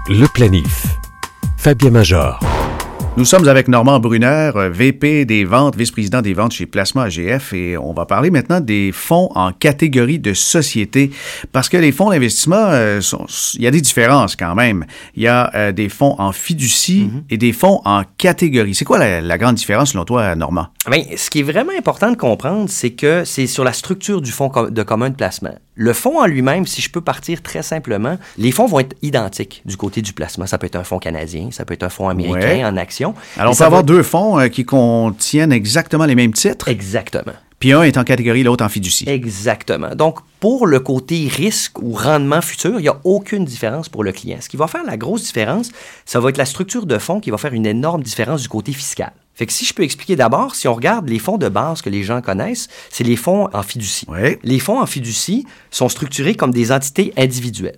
le 0.09 0.33
planif. 0.33 0.97
Fabien 1.57 1.91
Major. 1.91 2.56
Nous 3.17 3.25
sommes 3.25 3.47
avec 3.47 3.67
Normand 3.67 3.99
Brunner, 3.99 4.51
euh, 4.55 4.69
VP 4.69 5.25
des 5.25 5.43
ventes, 5.43 5.75
vice-président 5.75 6.21
des 6.21 6.35
ventes 6.35 6.51
chez 6.51 6.67
Placement 6.67 7.01
AGF, 7.01 7.51
et 7.51 7.75
on 7.75 7.91
va 7.91 8.05
parler 8.05 8.29
maintenant 8.29 8.59
des 8.59 8.91
fonds 8.91 9.31
en 9.33 9.51
catégorie 9.51 10.19
de 10.19 10.35
société, 10.35 11.09
parce 11.51 11.67
que 11.67 11.77
les 11.77 11.91
fonds 11.91 12.11
d'investissement, 12.11 12.67
euh, 12.69 13.01
il 13.55 13.61
y 13.63 13.65
a 13.65 13.71
des 13.71 13.81
différences 13.81 14.35
quand 14.35 14.53
même. 14.53 14.85
Il 15.15 15.23
y 15.23 15.27
a 15.27 15.49
euh, 15.55 15.71
des 15.71 15.89
fonds 15.89 16.13
en 16.19 16.31
fiducie 16.31 17.09
mhm. 17.11 17.23
et 17.31 17.37
des 17.37 17.53
fonds 17.53 17.81
en 17.85 18.03
catégorie. 18.19 18.75
C'est 18.75 18.85
quoi 18.85 18.99
la, 18.99 19.37
grande 19.39 19.55
différence 19.55 19.93
selon 19.93 20.05
toi, 20.05 20.35
Normand? 20.35 20.67
Bien, 20.87 21.03
ce 21.15 21.31
qui 21.31 21.39
est 21.39 21.43
vraiment 21.43 21.73
important 21.75 22.11
de 22.11 22.17
comprendre, 22.17 22.69
c'est 22.69 22.91
que 22.91 23.25
c'est 23.25 23.47
sur 23.47 23.63
la 23.63 23.73
structure 23.73 24.21
du 24.21 24.31
fonds 24.31 24.51
de 24.69 24.83
commun 24.83 25.09
de 25.09 25.15
placement. 25.15 25.55
Le 25.79 25.93
fonds 25.93 26.19
en 26.19 26.25
lui-même, 26.25 26.65
si 26.65 26.81
je 26.81 26.89
peux 26.89 27.01
partir 27.01 27.43
très 27.43 27.61
simplement, 27.61 28.17
les 28.39 28.51
fonds 28.51 28.65
vont 28.65 28.79
être 28.79 28.95
identiques 29.03 29.61
du 29.63 29.77
côté 29.77 30.01
du 30.01 30.11
placement. 30.11 30.47
Ça 30.47 30.57
peut 30.57 30.65
être 30.65 30.75
un 30.75 30.83
fonds 30.83 30.97
canadien, 30.97 31.49
ça 31.51 31.65
peut 31.65 31.75
être 31.75 31.83
un 31.83 31.89
fonds 31.89 32.09
américain 32.09 32.67
en 32.67 32.77
action. 32.77 33.06
Alors, 33.37 33.53
on 33.53 33.55
peut 33.55 33.63
avoir 33.63 33.83
deux 33.83 34.03
fonds 34.03 34.39
euh, 34.39 34.47
qui 34.47 34.65
contiennent 34.65 35.51
exactement 35.51 36.05
les 36.05 36.15
mêmes 36.15 36.33
titres. 36.33 36.67
Exactement. 36.67 37.33
Puis 37.59 37.73
un 37.73 37.81
est 37.81 37.97
en 37.97 38.03
catégorie, 38.03 38.43
l'autre 38.43 38.63
en 38.63 38.69
fiducie. 38.69 39.09
Exactement. 39.09 39.95
Donc, 39.95 40.19
pour 40.39 40.67
le 40.67 40.79
côté 40.79 41.27
risque 41.27 41.81
ou 41.81 41.93
rendement 41.93 42.41
futur, 42.41 42.79
il 42.79 42.83
n'y 42.83 42.87
a 42.87 42.99
aucune 43.03 43.45
différence 43.45 43.89
pour 43.89 44.03
le 44.03 44.11
client. 44.11 44.37
Ce 44.41 44.47
qui 44.49 44.57
va 44.57 44.67
faire 44.67 44.83
la 44.83 44.95
grosse 44.95 45.23
différence, 45.23 45.71
ça 46.05 46.19
va 46.19 46.29
être 46.29 46.37
la 46.37 46.45
structure 46.45 46.85
de 46.85 46.99
fonds 46.99 47.19
qui 47.19 47.31
va 47.31 47.37
faire 47.37 47.53
une 47.53 47.65
énorme 47.65 48.03
différence 48.03 48.43
du 48.43 48.49
côté 48.49 48.73
fiscal. 48.73 49.11
Fait 49.33 49.47
que 49.47 49.53
si 49.53 49.65
je 49.65 49.73
peux 49.73 49.83
expliquer 49.83 50.15
d'abord, 50.15 50.55
si 50.55 50.67
on 50.67 50.73
regarde 50.73 51.09
les 51.09 51.19
fonds 51.19 51.37
de 51.37 51.49
base 51.49 51.81
que 51.81 51.89
les 51.89 52.03
gens 52.03 52.21
connaissent, 52.21 52.67
c'est 52.89 53.03
les 53.03 53.15
fonds 53.15 53.49
en 53.53 53.63
fiducie. 53.63 54.07
Les 54.43 54.59
fonds 54.59 54.79
en 54.79 54.85
fiducie 54.85 55.45
sont 55.71 55.89
structurés 55.89 56.35
comme 56.35 56.51
des 56.51 56.71
entités 56.71 57.13
individuelles. 57.17 57.77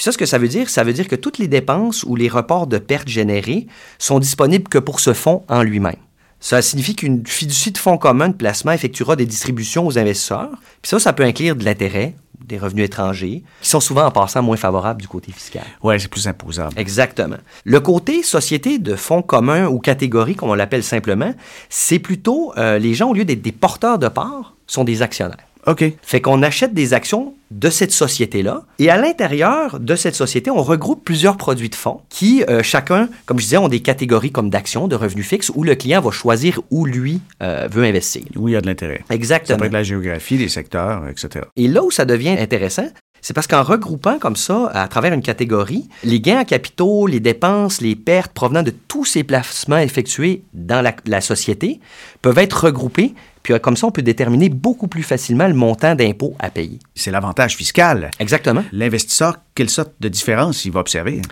Puis 0.00 0.04
ça, 0.06 0.12
ce 0.12 0.16
que 0.16 0.24
ça 0.24 0.38
veut 0.38 0.48
dire, 0.48 0.70
ça 0.70 0.82
veut 0.82 0.94
dire 0.94 1.08
que 1.08 1.14
toutes 1.14 1.36
les 1.36 1.46
dépenses 1.46 2.04
ou 2.04 2.16
les 2.16 2.30
reports 2.30 2.66
de 2.66 2.78
pertes 2.78 3.06
générés 3.06 3.66
sont 3.98 4.18
disponibles 4.18 4.66
que 4.66 4.78
pour 4.78 4.98
ce 4.98 5.12
fonds 5.12 5.42
en 5.46 5.62
lui-même. 5.62 5.98
Ça 6.40 6.62
signifie 6.62 6.96
qu'une 6.96 7.26
fiducie 7.26 7.70
de 7.70 7.76
fonds 7.76 7.98
commun 7.98 8.30
de 8.30 8.34
placement 8.34 8.72
effectuera 8.72 9.14
des 9.14 9.26
distributions 9.26 9.86
aux 9.86 9.98
investisseurs. 9.98 10.52
Puis 10.80 10.88
ça, 10.88 10.98
ça 11.00 11.12
peut 11.12 11.22
inclure 11.22 11.54
de 11.54 11.66
l'intérêt, 11.66 12.14
des 12.46 12.56
revenus 12.56 12.86
étrangers, 12.86 13.42
qui 13.60 13.68
sont 13.68 13.80
souvent 13.80 14.06
en 14.06 14.10
passant 14.10 14.40
moins 14.40 14.56
favorables 14.56 15.02
du 15.02 15.06
côté 15.06 15.32
fiscal. 15.32 15.64
Oui, 15.82 16.00
c'est 16.00 16.08
plus 16.08 16.26
imposable. 16.26 16.72
Exactement. 16.78 17.36
Le 17.66 17.80
côté 17.80 18.22
société 18.22 18.78
de 18.78 18.96
fonds 18.96 19.20
communs 19.20 19.66
ou 19.66 19.80
catégorie, 19.80 20.34
comme 20.34 20.48
on 20.48 20.54
l'appelle 20.54 20.82
simplement, 20.82 21.34
c'est 21.68 21.98
plutôt 21.98 22.54
euh, 22.56 22.78
les 22.78 22.94
gens, 22.94 23.10
au 23.10 23.12
lieu 23.12 23.26
d'être 23.26 23.42
des 23.42 23.52
porteurs 23.52 23.98
de 23.98 24.08
parts, 24.08 24.56
sont 24.66 24.84
des 24.84 25.02
actionnaires. 25.02 25.49
OK. 25.66 25.84
Fait 26.02 26.20
qu'on 26.20 26.42
achète 26.42 26.74
des 26.74 26.94
actions 26.94 27.34
de 27.50 27.68
cette 27.68 27.92
société-là. 27.92 28.62
Et 28.78 28.90
à 28.90 28.96
l'intérieur 28.96 29.80
de 29.80 29.96
cette 29.96 30.14
société, 30.14 30.50
on 30.50 30.62
regroupe 30.62 31.04
plusieurs 31.04 31.36
produits 31.36 31.68
de 31.68 31.74
fonds 31.74 32.00
qui, 32.08 32.44
euh, 32.44 32.62
chacun, 32.62 33.08
comme 33.26 33.38
je 33.38 33.44
disais, 33.44 33.56
ont 33.56 33.68
des 33.68 33.80
catégories 33.80 34.30
comme 34.30 34.50
d'actions, 34.50 34.88
de 34.88 34.96
revenus 34.96 35.26
fixes, 35.26 35.50
où 35.54 35.64
le 35.64 35.74
client 35.74 36.00
va 36.00 36.10
choisir 36.10 36.60
où 36.70 36.86
lui 36.86 37.20
euh, 37.42 37.68
veut 37.70 37.84
investir. 37.84 38.22
Où 38.36 38.48
il 38.48 38.52
y 38.52 38.56
a 38.56 38.60
de 38.60 38.66
l'intérêt. 38.66 39.04
Exactement. 39.10 39.56
Ça 39.56 39.60
peut 39.60 39.66
être 39.66 39.72
la 39.72 39.82
géographie, 39.82 40.38
les 40.38 40.48
secteurs, 40.48 41.08
etc. 41.08 41.46
Et 41.56 41.68
là 41.68 41.82
où 41.82 41.90
ça 41.90 42.04
devient 42.04 42.36
intéressant, 42.38 42.88
c'est 43.22 43.34
parce 43.34 43.46
qu'en 43.46 43.62
regroupant 43.62 44.18
comme 44.18 44.36
ça, 44.36 44.70
à 44.74 44.88
travers 44.88 45.12
une 45.12 45.22
catégorie, 45.22 45.88
les 46.04 46.20
gains 46.20 46.40
en 46.40 46.44
capitaux, 46.44 47.06
les 47.06 47.20
dépenses, 47.20 47.80
les 47.80 47.96
pertes 47.96 48.32
provenant 48.32 48.62
de 48.62 48.72
tous 48.88 49.04
ces 49.04 49.24
placements 49.24 49.78
effectués 49.78 50.42
dans 50.54 50.82
la, 50.82 50.94
la 51.06 51.20
société 51.20 51.80
peuvent 52.22 52.38
être 52.38 52.64
regroupés 52.64 53.14
puis 53.42 53.54
euh, 53.54 53.58
comme 53.58 53.76
ça, 53.76 53.86
on 53.86 53.90
peut 53.90 54.02
déterminer 54.02 54.48
beaucoup 54.48 54.88
plus 54.88 55.02
facilement 55.02 55.48
le 55.48 55.54
montant 55.54 55.94
d'impôt 55.94 56.34
à 56.38 56.50
payer. 56.50 56.78
C'est 56.94 57.10
l'avantage 57.10 57.56
fiscal. 57.56 58.10
Exactement. 58.18 58.64
L'investisseur, 58.72 59.36
quelle 59.54 59.70
sorte 59.70 59.92
de 60.00 60.08
différence 60.08 60.64
il 60.64 60.72
va 60.72 60.80
observer? 60.80 61.22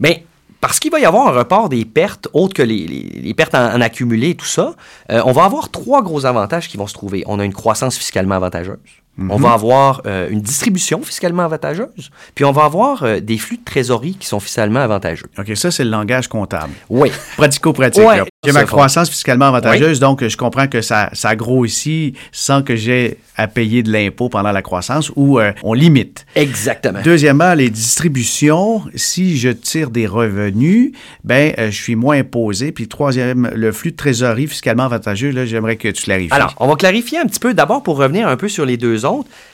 Bien, 0.00 0.14
parce 0.60 0.80
qu'il 0.80 0.90
va 0.90 1.00
y 1.00 1.04
avoir 1.04 1.28
un 1.28 1.32
report 1.32 1.68
des 1.68 1.84
pertes 1.84 2.28
autres 2.32 2.54
que 2.54 2.62
les, 2.62 3.34
pertes 3.34 3.54
en, 3.54 3.80
accumulé 3.80 4.30
et 4.30 4.34
tout 4.34 4.46
ça, 4.46 4.74
euh, 5.10 5.22
on 5.24 5.32
va 5.32 5.44
avoir 5.44 5.70
trois 5.70 6.02
gros 6.02 6.26
avantages 6.26 6.68
qui 6.68 6.76
vont 6.76 6.86
se 6.86 6.94
trouver. 6.94 7.24
On 7.26 7.38
a 7.38 7.44
une 7.44 7.52
croissance 7.52 7.96
fiscalement 7.96 8.36
avantageuse. 8.36 8.78
On 9.18 9.36
va 9.36 9.48
mhm. 9.48 9.54
avoir 9.54 10.02
euh, 10.06 10.28
une 10.28 10.42
distribution 10.42 11.02
fiscalement 11.02 11.44
avantageuse, 11.44 12.10
puis 12.34 12.44
on 12.44 12.52
va 12.52 12.64
avoir 12.64 13.02
euh, 13.02 13.20
des 13.20 13.38
flux 13.38 13.56
de 13.56 13.64
trésorerie 13.64 14.14
qui 14.14 14.26
sont 14.26 14.40
fiscalement 14.40 14.80
avantageux. 14.80 15.26
OK, 15.38 15.56
ça, 15.56 15.70
c'est 15.70 15.84
le 15.84 15.90
langage 15.90 16.28
comptable. 16.28 16.72
Oui. 16.90 17.10
Pratico-pratique. 17.36 18.04
J'ai 18.44 18.52
ma 18.52 18.64
croissance 18.64 19.10
fiscalement 19.10 19.46
avantageuse, 19.46 19.98
donc 19.98 20.26
je 20.26 20.36
comprends 20.36 20.68
que 20.68 20.80
ça, 20.80 21.10
ça 21.14 21.34
grossit 21.34 22.16
sans 22.32 22.62
que 22.62 22.76
j'ai 22.76 23.18
à 23.36 23.48
payer 23.48 23.82
de 23.82 23.90
l'impôt 23.90 24.28
pendant 24.28 24.52
la 24.52 24.62
croissance 24.62 25.10
ou 25.16 25.40
euh, 25.40 25.52
on 25.62 25.74
limite. 25.74 26.26
Exactement. 26.36 27.00
Deuxièmement, 27.02 27.54
les 27.54 27.70
distributions, 27.70 28.82
si 28.94 29.36
je 29.36 29.48
tire 29.48 29.90
des 29.90 30.06
revenus, 30.06 30.92
ben 31.24 31.54
je 31.56 31.70
suis 31.70 31.96
moins 31.96 32.18
imposé. 32.18 32.72
Puis 32.72 32.88
troisième, 32.88 33.50
le 33.54 33.72
flux 33.72 33.92
de 33.92 33.96
trésorerie 33.96 34.46
fiscalement 34.46 34.84
avantageux, 34.84 35.30
là, 35.30 35.44
j'aimerais 35.44 35.76
que 35.76 35.88
tu 35.88 36.04
clarifies. 36.04 36.32
Alors, 36.32 36.54
on 36.58 36.68
va 36.68 36.76
clarifier 36.76 37.18
un 37.18 37.26
petit 37.26 37.40
peu 37.40 37.52
d'abord 37.52 37.82
pour 37.82 37.96
revenir 37.96 38.28
un 38.28 38.36
peu 38.36 38.48
sur 38.48 38.64
les 38.64 38.76
deux 38.76 38.96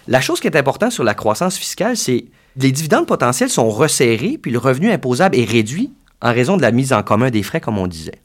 la 0.09 0.21
chose 0.21 0.41
qui 0.41 0.47
est 0.47 0.57
importante 0.57 0.93
sur 0.93 1.05
la 1.05 1.15
croissance 1.15 1.57
fiscale, 1.57 1.97
c'est 1.97 2.27
les 2.57 2.73
dividendes 2.73 3.07
potentiels 3.07 3.49
sont 3.49 3.71
resserrés, 3.71 4.39
puis 4.41 4.51
le 4.51 4.59
revenu 4.59 4.91
imposable 4.91 5.37
est 5.37 5.45
réduit 5.45 5.93
en 6.23 6.33
raison 6.33 6.57
de 6.57 6.63
la 6.63 6.71
mise 6.71 6.93
en 6.93 7.03
commun 7.03 7.31
des 7.31 7.43
frais, 7.43 7.61
comme 7.61 7.79
on 7.79 7.89
disait. 7.89 8.21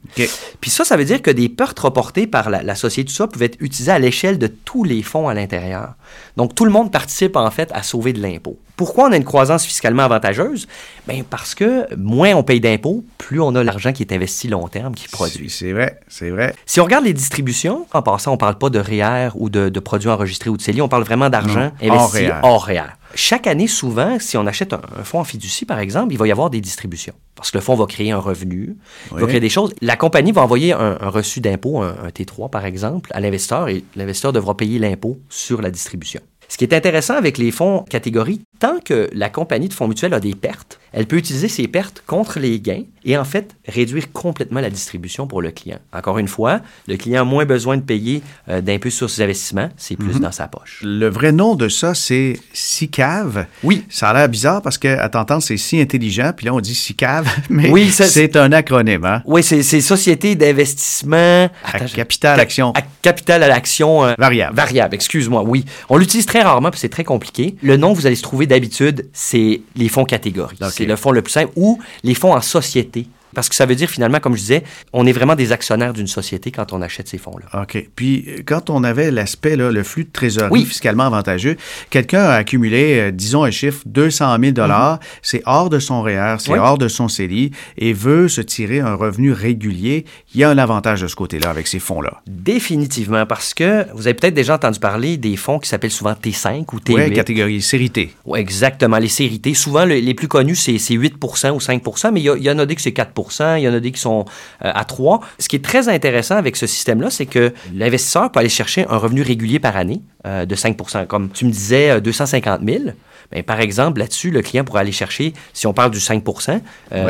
Puis 0.60 0.70
ça, 0.70 0.84
ça 0.84 0.96
veut 0.96 1.04
dire 1.04 1.20
que 1.20 1.32
des 1.32 1.48
pertes 1.48 1.78
reportées 1.80 2.28
par 2.28 2.48
la, 2.48 2.74
société, 2.76 3.08
tout 3.08 3.14
ça, 3.14 3.26
pouvaient 3.26 3.46
être 3.46 3.58
utilisées 3.60 3.90
à 3.90 3.98
l'échelle 3.98 4.38
de 4.38 4.46
tous 4.46 4.84
les 4.84 5.02
fonds 5.02 5.28
à 5.28 5.34
l'intérieur. 5.34 5.94
Donc, 6.36 6.54
tout 6.54 6.64
le 6.64 6.70
monde 6.70 6.92
participe, 6.92 7.36
en 7.36 7.50
fait, 7.50 7.70
à 7.74 7.82
sauver 7.82 8.12
de 8.12 8.22
l'impôt. 8.22 8.56
Pourquoi 8.76 9.08
on 9.08 9.12
a 9.12 9.16
une 9.16 9.24
croissance 9.24 9.64
fiscalement 9.64 10.04
avantageuse? 10.04 10.68
Bien, 11.08 11.24
parce 11.28 11.56
que 11.56 11.92
moins 11.96 12.34
on 12.36 12.44
paye 12.44 12.60
d'impôts, 12.60 13.04
plus 13.18 13.40
on 13.40 13.56
a 13.56 13.64
l'argent 13.64 13.92
qui 13.92 14.04
est 14.04 14.12
investi 14.12 14.46
long 14.46 14.68
terme, 14.68 14.94
qui 14.94 15.08
produit. 15.08 15.50
C'est 15.50 15.72
vrai, 15.72 15.98
c'est 16.06 16.30
vrai. 16.30 16.54
Si 16.64 16.80
on 16.80 16.84
regarde 16.84 17.04
les 17.04 17.12
distributions, 17.12 17.86
en 17.92 18.02
passant, 18.02 18.30
on 18.30 18.34
ne 18.34 18.38
parle 18.38 18.56
pas 18.56 18.70
de 18.70 18.78
REER 18.78 19.30
ou 19.34 19.50
de, 19.50 19.80
produits 19.80 20.08
enregistrés 20.08 20.48
ou 20.50 20.56
de 20.56 20.62
CELI, 20.62 20.80
on 20.80 20.88
parle 20.88 21.02
vraiment 21.02 21.28
d'argent 21.28 21.72
investi 21.82 22.28
hors 22.44 22.64
REER. 22.64 22.84
Chaque 23.20 23.48
année, 23.48 23.66
souvent, 23.66 24.20
si 24.20 24.36
on 24.36 24.46
achète 24.46 24.72
un, 24.72 24.80
fonds 25.02 25.18
en 25.18 25.24
fiducie, 25.24 25.64
par 25.64 25.80
exemple, 25.80 26.12
il 26.12 26.18
va 26.18 26.28
y 26.28 26.30
avoir 26.30 26.50
des 26.50 26.60
distributions. 26.60 27.14
Parce 27.34 27.50
que 27.50 27.58
le 27.58 27.62
fonds 27.62 27.74
va 27.74 27.84
créer 27.86 28.12
un 28.12 28.20
revenu, 28.20 28.76
il 29.10 29.18
va 29.18 29.26
créer 29.26 29.40
des 29.40 29.48
choses. 29.48 29.74
La 29.80 29.96
compagnie 29.96 30.30
va 30.30 30.42
envoyer 30.42 30.72
un, 30.72 30.94
reçu 31.00 31.40
d'impôt, 31.40 31.82
un, 31.82 31.96
un, 32.04 32.08
T3 32.10 32.48
par 32.48 32.64
exemple, 32.64 33.10
à 33.12 33.18
l'investisseur 33.18 33.68
et 33.68 33.82
l'investisseur 33.96 34.32
devra 34.32 34.56
payer 34.56 34.78
l'impôt 34.78 35.18
sur 35.28 35.62
la 35.62 35.72
distribution. 35.72 36.20
Ce 36.48 36.56
qui 36.56 36.62
est 36.62 36.72
intéressant 36.72 37.14
avec 37.14 37.38
les 37.38 37.50
fonds 37.50 37.84
catégorie, 37.90 38.40
tant 38.58 38.78
que 38.84 39.08
la 39.12 39.30
compagnie 39.30 39.68
de 39.68 39.74
fonds 39.74 39.88
mutuels 39.88 40.14
a 40.14 40.20
des 40.20 40.34
pertes, 40.34 40.78
elle 40.92 41.06
peut 41.06 41.16
utiliser 41.16 41.48
ces 41.48 41.68
pertes 41.68 42.02
contre 42.06 42.40
les 42.40 42.60
gains 42.60 42.82
et 43.04 43.16
en 43.16 43.24
fait 43.24 43.54
réduire 43.66 44.10
complètement 44.12 44.60
la 44.60 44.70
distribution 44.70 45.26
pour 45.26 45.42
le 45.42 45.50
client. 45.50 45.78
Encore 45.92 46.18
une 46.18 46.28
fois, 46.28 46.60
le 46.86 46.96
client 46.96 47.22
a 47.22 47.24
moins 47.24 47.44
besoin 47.44 47.76
de 47.76 47.82
payer 47.82 48.22
euh, 48.48 48.60
d'impôts 48.60 48.90
sur 48.90 49.08
ses 49.10 49.22
investissements, 49.22 49.68
c'est 49.76 49.96
plus 49.96 50.14
mhm. 50.14 50.20
dans 50.20 50.32
sa 50.32 50.48
poche. 50.48 50.80
Le 50.82 51.08
vrai 51.08 51.32
nom 51.32 51.54
de 51.54 51.68
ça, 51.68 51.94
c'est 51.94 52.38
SICAV. 52.52 53.46
Oui. 53.62 53.84
Ça 53.88 54.10
a 54.10 54.14
l'air 54.14 54.28
bizarre 54.28 54.62
parce 54.62 54.78
qu'à 54.78 55.08
t'entendre, 55.08 55.42
c'est 55.42 55.56
si 55.56 55.80
intelligent, 55.80 56.32
puis 56.36 56.46
là, 56.46 56.54
on 56.54 56.60
dit 56.60 56.74
SICAV, 56.74 57.26
mais 57.50 57.70
oui, 57.70 57.90
c'est 57.90 58.36
un 58.36 58.52
acronyme. 58.52 59.04
Hein? 59.04 59.22
Oui, 59.26 59.42
c'est 59.42 59.62
Société 59.80 60.34
d'investissement... 60.34 61.48
À 61.64 61.80
capital 61.80 62.40
action. 62.40 62.72
À 62.72 62.82
capital 63.02 63.42
à 63.42 63.48
l'action... 63.48 64.04
Euh, 64.04 64.14
variable. 64.18 64.56
Variable, 64.56 64.94
excuse-moi, 64.94 65.42
oui. 65.46 65.64
On 65.88 65.96
l'utilise 65.96 66.26
très 66.26 66.42
rarement, 66.42 66.70
puis 66.70 66.80
c'est 66.80 66.88
très 66.88 67.04
compliqué. 67.04 67.56
Le 67.62 67.76
nom 67.76 67.92
vous 67.92 68.06
allez 68.06 68.16
se 68.16 68.22
trouver 68.22 68.46
d'habitude, 68.48 69.08
c'est 69.12 69.60
les 69.76 69.88
fonds 69.88 70.04
catégories. 70.04 70.58
C'est 70.70 70.86
le 70.86 70.96
fonds 70.96 71.12
le 71.12 71.22
plus 71.22 71.32
simple 71.32 71.52
ou 71.56 71.78
les 72.02 72.14
fonds 72.14 72.32
en 72.34 72.40
société 72.40 73.06
Parce 73.38 73.48
que 73.48 73.54
ça 73.54 73.66
veut 73.66 73.76
dire 73.76 73.88
finalement, 73.88 74.18
comme 74.18 74.34
je 74.34 74.40
disais, 74.40 74.64
on 74.92 75.06
est 75.06 75.12
vraiment 75.12 75.36
des 75.36 75.52
actionnaires 75.52 75.92
d'une 75.92 76.08
société 76.08 76.50
quand 76.50 76.72
on 76.72 76.82
achète 76.82 77.06
ces 77.06 77.18
fonds-là. 77.18 77.62
OK. 77.62 77.88
Puis 77.94 78.26
quand 78.44 78.68
on 78.68 78.82
avait 78.82 79.12
l'aspect, 79.12 79.54
le 79.54 79.82
flux 79.84 80.06
de 80.06 80.10
trésorerie 80.10 80.64
fiscalement 80.64 81.04
avantageux, 81.04 81.56
quelqu'un 81.88 82.24
a 82.24 82.34
accumulé, 82.34 82.98
euh, 82.98 83.10
disons 83.12 83.44
un 83.44 83.52
chiffre, 83.52 83.82
200 83.86 84.38
000 84.40 84.52
dollars, 84.52 84.94
mhm. 84.94 85.00
c'est 85.22 85.42
hors 85.46 85.70
de 85.70 85.78
son 85.78 86.02
REER, 86.02 86.38
c'est 86.40 86.58
hors 86.58 86.78
de 86.78 86.88
son 86.88 87.06
CELI 87.06 87.52
et 87.76 87.92
veut 87.92 88.26
se 88.26 88.40
tirer 88.40 88.80
un 88.80 88.94
revenu 88.94 89.30
régulier. 89.30 90.04
Il 90.34 90.40
y 90.40 90.42
a 90.42 90.50
un 90.50 90.58
avantage 90.58 91.02
de 91.02 91.06
ce 91.06 91.14
côté-là 91.14 91.48
avec 91.48 91.68
ces 91.68 91.78
fonds-là. 91.78 92.22
Définitivement, 92.26 93.24
parce 93.24 93.54
que 93.54 93.86
vous 93.94 94.08
avez 94.08 94.14
peut-être 94.14 94.34
déjà 94.34 94.56
entendu 94.56 94.80
parler 94.80 95.16
des 95.16 95.36
fonds 95.36 95.60
qui 95.60 95.68
s'appellent 95.68 95.92
souvent 95.92 96.14
T5 96.14 96.64
ou 96.72 96.78
T8. 96.80 96.92
Oui, 96.92 97.12
catégorie 97.12 97.62
série 97.62 97.90
T. 97.90 98.12
Oui, 98.24 98.40
exactement, 98.40 98.98
les 98.98 99.06
séries 99.06 99.38
T. 99.38 99.54
Souvent, 99.54 99.84
les 99.84 100.14
plus 100.14 100.26
connus, 100.26 100.56
c'est 100.56 100.76
8% 100.76 101.50
ou 101.50 101.58
5% 101.58 102.08
mais 102.12 102.20
il 102.20 102.42
y, 102.42 102.50
en 102.50 102.58
a 102.58 102.66
des 102.66 102.74
qui 102.74 102.82
c'est 102.82 102.92
4 102.92 103.12
il 103.30 103.62
y 103.62 103.68
en 103.68 103.74
a 103.74 103.80
des 103.80 103.92
qui 103.92 104.00
sont 104.00 104.24
euh, 104.64 104.72
à 104.74 104.84
3 104.84 105.20
Ce 105.38 105.48
qui 105.48 105.56
est 105.56 105.64
très 105.64 105.88
intéressant 105.88 106.36
avec 106.36 106.56
ce 106.56 106.66
système-là, 106.66 107.10
c'est 107.10 107.26
que 107.26 107.52
l'investisseur 107.74 108.30
peut 108.30 108.40
aller 108.40 108.48
chercher 108.48 108.86
un 108.88 108.96
revenu 108.96 109.22
régulier 109.22 109.58
par 109.58 109.76
année 109.76 110.02
euh, 110.26 110.46
de 110.46 110.54
5% 110.54 111.06
Comme 111.06 111.30
tu 111.30 111.44
me 111.44 111.50
disais, 111.50 112.00
250 112.00 112.60
euh, 112.60 112.64
000. 112.66 112.84
Bien, 113.30 113.42
par 113.42 113.60
exemple, 113.60 114.00
là-dessus, 114.00 114.30
le 114.30 114.40
client 114.40 114.64
pourra 114.64 114.80
aller 114.80 114.92
chercher, 114.92 115.34
si 115.52 115.66
on 115.66 115.74
parle 115.74 115.90
du 115.90 115.98
5% 115.98 116.60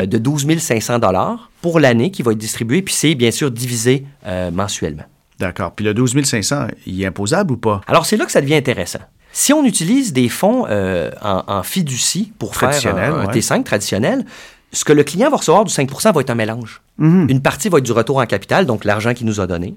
de 0.06 0.18
12 0.18 0.58
500 0.58 0.98
pour 1.62 1.78
l'année 1.78 2.10
qui 2.10 2.22
va 2.22 2.32
être 2.32 2.38
distribué, 2.38 2.82
puis 2.82 2.92
c'est 2.92 3.14
bien 3.14 3.30
sûr 3.30 3.52
divisé 3.52 4.04
mensuellement. 4.52 5.04
D'accord. 5.38 5.72
Puis 5.76 5.84
le 5.84 5.94
12 5.94 6.24
500, 6.24 6.66
il 6.86 7.00
est 7.00 7.06
imposable 7.06 7.52
ou 7.52 7.56
pas? 7.56 7.82
Alors, 7.86 8.04
c'est 8.04 8.16
là 8.16 8.26
que 8.26 8.32
ça 8.32 8.40
devient 8.40 8.56
intéressant. 8.56 8.98
Si 9.30 9.52
on 9.52 9.64
utilise 9.64 10.12
des 10.12 10.28
fonds 10.28 10.66
en, 11.22 11.62
fiducie 11.62 12.32
pour 12.36 12.56
faire 12.56 12.96
un, 12.96 13.26
T5 13.26 13.62
traditionnel, 13.62 14.24
ce 14.72 14.84
que 14.84 14.92
le 14.92 15.02
client 15.02 15.30
va 15.30 15.38
recevoir 15.38 15.64
du 15.64 15.72
5% 15.72 16.12
va 16.12 16.20
être 16.20 16.30
un 16.30 16.34
mélange. 16.34 16.82
Mhm. 16.98 17.26
Une 17.30 17.40
partie 17.40 17.68
va 17.68 17.78
être 17.78 17.84
du 17.84 17.92
retour 17.92 18.18
en 18.18 18.26
capital, 18.26 18.66
donc 18.66 18.84
l'argent 18.84 19.14
qu'il 19.14 19.26
nous 19.26 19.40
a 19.40 19.46
donné. 19.46 19.74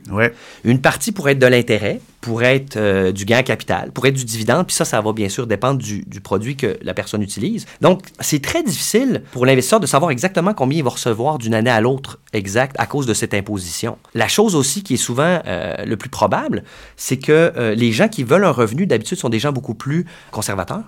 Une 0.63 0.82
partie 0.82 1.12
pourrait 1.12 1.34
être 1.34 1.39
de 1.39 1.45
l'intérêt, 1.45 2.01
pourrait 2.19 2.56
être 2.56 2.77
euh, 2.77 3.12
du 3.12 3.25
gain 3.25 3.39
en 3.39 3.43
capital, 3.43 3.91
pourrait 3.91 4.10
être 4.10 4.15
du 4.15 4.25
dividende, 4.25 4.65
puis 4.65 4.75
ça, 4.75 4.86
ça 4.86 4.99
va 4.99 5.13
bien 5.13 5.30
sûr 5.30 5.47
dépendre 5.47 5.80
du, 5.80 6.04
produit 6.21 6.56
que 6.56 6.77
la 6.82 6.93
personne 6.93 7.21
utilise. 7.21 7.65
Donc, 7.80 8.01
c'est 8.19 8.41
très 8.41 8.63
difficile 8.63 9.23
pour 9.32 9.45
l'investisseur 9.45 9.80
de 9.80 9.88
savoir 9.88 10.12
exactement 10.12 10.54
combien 10.54 10.80
il 10.80 10.84
va 10.84 10.91
recevoir 10.91 11.38
d'une 11.38 11.54
année 11.54 11.69
à 11.69 11.80
l'autre 11.80 12.19
exact 12.34 12.75
à 12.80 12.86
cause 12.86 13.06
de 13.06 13.13
cette 13.13 13.34
imposition. 13.34 13.97
La 14.13 14.27
chose 14.27 14.56
aussi 14.56 14.84
qui 14.84 14.95
est 14.95 14.97
souvent 14.97 15.41
euh, 15.45 15.86
le 15.86 15.97
plus 15.97 16.10
probable, 16.10 16.63
c'est 16.97 17.17
que 17.17 17.54
euh, 17.56 17.75
les 17.75 17.91
gens 17.91 18.08
qui 18.08 18.23
veulent 18.23 18.45
un 18.45 18.51
revenu, 18.51 18.88
d'habitude, 18.88 19.17
sont 19.17 19.30
des 19.30 19.39
gens 19.39 19.51
beaucoup 19.51 19.75
plus 19.75 20.06
conservateurs 20.32 20.84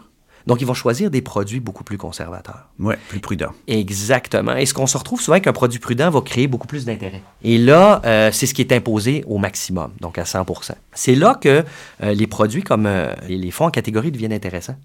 donc, 0.46 0.62
ils 0.62 0.68
vont 0.68 0.74
choisir 0.74 1.10
des 1.10 1.22
produits 1.22 1.60
beaucoup 1.60 1.84
plus 1.84 1.98
conservateurs. 1.98 2.68
Oui, 2.80 2.96
plus 3.08 3.20
prudents. 3.20 3.54
Exactement. 3.68 4.56
Et 4.56 4.66
ce 4.66 4.74
qu'on 4.74 4.88
se 4.88 4.98
retrouve 4.98 5.22
souvent 5.22 5.40
qu'un 5.40 5.54
produit 5.54 5.80
prudent 5.80 6.10
va 6.10 6.22
créer 6.22 6.48
beaucoup 6.48 6.68
plus 6.68 6.86
d'intérêt. 6.86 7.22
Et 7.44 7.58
là, 7.58 8.02
euh, 8.06 8.30
c'est 8.32 8.46
ce 8.46 8.54
qui 8.54 8.62
est 8.62 8.72
imposé 8.72 9.24
au 9.28 9.38
maximum, 9.38 9.92
donc 10.02 10.18
à 10.18 10.24
100% 10.24 10.74
C'est 10.94 11.16
là 11.16 11.38
que 11.40 11.64
euh, 12.04 12.14
les 12.14 12.28
produits 12.28 12.64
comme 12.64 12.86
euh, 12.86 13.14
les 13.28 13.52
fonds 13.52 13.66
en 13.66 13.72
catégorie 13.72 14.12
deviennent 14.12 14.34
intéressants. 14.34 14.76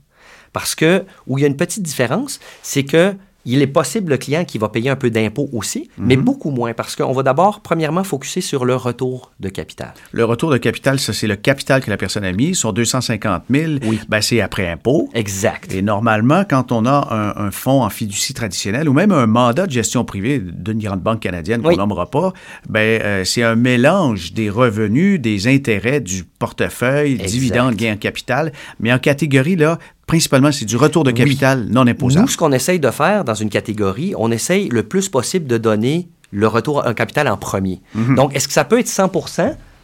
Parce 0.53 0.75
que, 0.75 1.05
où 1.27 1.39
il 1.39 1.43
y 1.43 1.45
a 1.45 1.49
une 1.49 1.57
petite 1.57 1.83
différence, 1.83 2.41
c'est 2.63 2.85
que 2.85 3.15
il 3.45 3.63
est 3.63 3.67
possible 3.67 4.11
le 4.11 4.19
client 4.19 4.45
qui 4.45 4.59
va 4.59 4.69
payer 4.69 4.91
un 4.91 4.97
peu 4.97 5.11
d'impôt 5.11 5.49
aussi, 5.53 5.89
mais 5.97 6.17
mhm. 6.17 6.25
beaucoup 6.25 6.51
moins 6.51 6.75
parce 6.75 6.97
qu'on 6.97 7.13
va 7.13 7.23
d'abord, 7.23 7.61
premièrement, 7.61 8.05
focuser 8.05 8.41
sur 8.41 8.65
le 8.65 8.77
retour 8.77 9.33
de 9.41 9.49
capital. 9.49 9.95
Le 10.13 10.25
retour 10.25 10.51
de 10.51 10.59
capital, 10.59 10.99
ça, 10.99 11.13
c'est 11.13 11.27
le 11.27 11.37
capital 11.37 11.83
que 11.83 11.91
la 11.91 11.97
personne 11.97 12.25
a 12.25 12.33
mis. 12.33 12.55
Sur 12.55 12.73
250 12.73 13.45
000, 13.49 13.73
oui. 13.85 14.01
ben, 14.09 14.21
c'est 14.21 14.41
après 14.41 14.69
impôt. 14.69 15.09
Exact. 15.15 15.73
Et 15.73 15.83
normalement, 15.83 16.45
quand 16.49 16.73
on 16.73 16.85
a 16.85 17.35
un, 17.37 17.51
fonds 17.51 17.83
en 17.83 17.91
fiducie 17.91 18.35
traditionnelle 18.35 18.89
ou 18.89 18.93
même 18.93 19.13
un 19.13 19.27
mandat 19.27 19.67
de 19.67 19.73
gestion 19.73 20.05
privée 20.05 20.41
d'une 20.41 20.79
grande 20.79 21.01
banque 21.01 21.21
canadienne 21.21 21.63
qu'on 21.63 21.77
nommera 21.77 22.11
pas, 22.11 22.33
ben, 22.69 23.01
euh, 23.03 23.25
c'est 23.25 23.43
un 23.43 23.57
mélange 23.57 24.33
des 24.35 24.51
revenus, 24.51 25.21
des 25.21 25.49
intérêts, 25.49 26.01
du 26.01 26.25
portefeuille, 26.25 27.17
dividendes, 27.17 27.77
gains 27.77 27.95
en 27.95 27.97
capital. 27.97 28.53
Mais 28.81 28.93
en 28.93 28.99
catégorie, 28.99 29.57
là, 29.57 29.79
principalement, 30.09 30.51
c'est 30.51 30.65
du 30.65 30.77
retour 30.77 31.05
de 31.05 31.13
capital 31.13 31.67
non 31.71 31.87
imposable. 31.87 32.23
Nous, 32.23 32.33
ce 32.33 32.37
qu'on 32.37 32.51
essaye 32.51 32.81
de 32.81 32.91
faire 32.91 33.25
dans 33.25 33.35
une 33.35 33.51
catégorie, 33.51 34.15
on 34.17 34.33
essaye 34.33 34.69
le 34.71 34.83
plus 34.83 35.09
possible 35.09 35.47
de 35.47 35.59
donner 35.59 36.09
le 36.33 36.49
retour 36.49 36.85
en 36.85 36.95
capital 36.95 37.29
en 37.29 37.37
premier. 37.37 37.81
Mhm. 37.95 38.17
Donc, 38.17 38.35
est-ce 38.35 38.49
que 38.49 38.55
ça 38.55 38.65
peut 38.65 38.81
être 38.81 38.89
100 38.89 39.13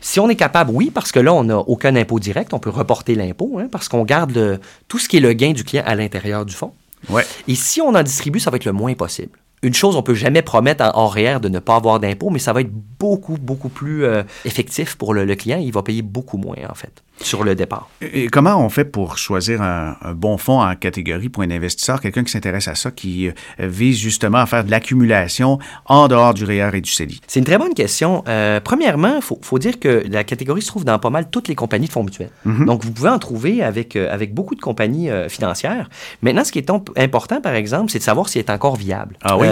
si 0.01 0.21
on 0.21 0.29
est 0.29 0.37
capable, 0.37 0.71
oui, 0.75 0.91
parce 0.93 1.13
que 1.13 1.19
là, 1.19 1.33
on 1.33 1.45
n'a 1.45 1.57
aucun 1.57 1.97
impôt 1.97 2.19
direct, 2.19 2.53
on 2.53 2.59
peut 2.59 2.69
reporter 2.69 3.15
l'impôt, 3.15 3.59
hein, 3.59 3.69
parce 3.73 3.89
qu'on 3.89 4.05
garde 4.05 4.61
tout 4.87 4.99
ce 4.99 5.09
qui 5.09 5.17
est 5.17 5.21
le 5.21 5.33
gain 5.33 5.53
du 5.53 5.65
client 5.65 5.83
à 5.87 5.95
l'intérieur 5.95 6.45
du 6.45 6.55
fonds. 6.55 6.73
Ouais. 7.09 7.25
Et 7.49 7.55
si 7.55 7.81
on 7.81 7.95
en 7.95 8.03
distribue, 8.03 8.39
ça 8.39 8.51
va 8.51 8.57
être 8.57 8.67
le 8.67 8.73
moins 8.73 8.93
possible 8.93 9.39
une 9.65 9.75
chose, 9.75 9.97
on 9.97 10.03
peut 10.03 10.15
jamais 10.15 10.43
promettre 10.43 10.85
en 10.85 11.05
horaire 11.05 11.41
de 11.41 11.49
ne 11.49 11.59
pas 11.59 11.77
avoir 11.77 11.99
d'impôt, 11.99 12.31
mais 12.31 12.39
ça 12.39 12.53
va 12.53 12.61
être 12.61 12.71
beaucoup, 12.71 13.39
beaucoup 13.41 13.71
plus 13.71 14.05
euh, 14.05 14.23
effectif 14.45 14.97
pour 14.97 15.15
le, 15.15 15.35
client. 15.35 15.59
Il 15.59 15.73
va 15.73 15.83
payer 15.83 16.03
beaucoup 16.03 16.37
moins, 16.37 16.57
en 16.69 16.75
fait 16.75 17.03
sur 17.21 17.45
le 17.45 17.55
départ. 17.55 17.89
Et 18.01 18.29
comment 18.29 18.57
on 18.65 18.69
fait 18.69 18.85
pour 18.85 19.19
choisir 19.19 19.63
un, 19.63 19.97
bon 20.15 20.37
fonds 20.37 20.61
en 20.61 20.75
catégorie 20.75 21.29
pour 21.29 21.43
un 21.43 21.51
investisseur, 21.51 22.01
quelqu'un 22.01 22.25
qui 22.25 22.33
s'intéresse 22.33 22.69
à 22.69 22.75
ça, 22.75 22.91
qui 22.91 23.29
euh, 23.29 23.33
vise 23.59 23.99
justement 23.99 24.39
à 24.39 24.47
faire 24.47 24.65
de 24.65 24.71
l'accumulation 24.71 25.59
en 25.87 26.09
dehors 26.09 26.35
du 26.35 26.45
REER 26.45 26.71
et 26.75 26.81
du 26.81 26.91
CELI? 26.91 27.21
C'est 27.27 27.41
une 27.41 27.47
très 27.47 27.59
bonne 27.59 27.75
question. 27.75 28.25
Euh, 28.29 28.61
premièrement, 28.61 29.17
il 29.17 29.37
faut, 29.41 29.59
dire 29.59 29.79
que 29.79 30.05
la 30.11 30.25
catégorie 30.25 30.63
se 30.63 30.69
trouve 30.69 30.85
dans 30.85 30.99
pas 30.99 31.11
mal 31.11 31.31
toutes 31.31 31.49
les 31.49 31.55
compagnies 31.55 31.87
de 31.87 31.93
fonds 31.93 32.05
mutuels. 32.05 32.31
Mhm. 32.45 32.67
Donc, 32.67 32.85
vous 32.85 32.91
pouvez 32.91 33.11
en 33.11 33.19
trouver 33.19 33.63
avec, 33.63 33.97
euh, 33.97 34.13
avec 34.13 34.35
beaucoup 34.35 34.55
de 34.55 34.61
compagnies 34.61 35.09
financières. 35.29 35.89
Maintenant, 36.23 36.45
ce 36.45 36.53
qui 36.53 36.59
est 36.59 36.71
important, 36.97 37.41
par 37.41 37.55
exemple, 37.55 37.91
c'est 37.91 37.99
de 37.99 38.05
savoir 38.05 38.29
s'il 38.29 38.41
est 38.41 38.51
encore 38.51 38.77
viable. 38.77 39.17
Ah 39.23 39.37
oui? 39.37 39.47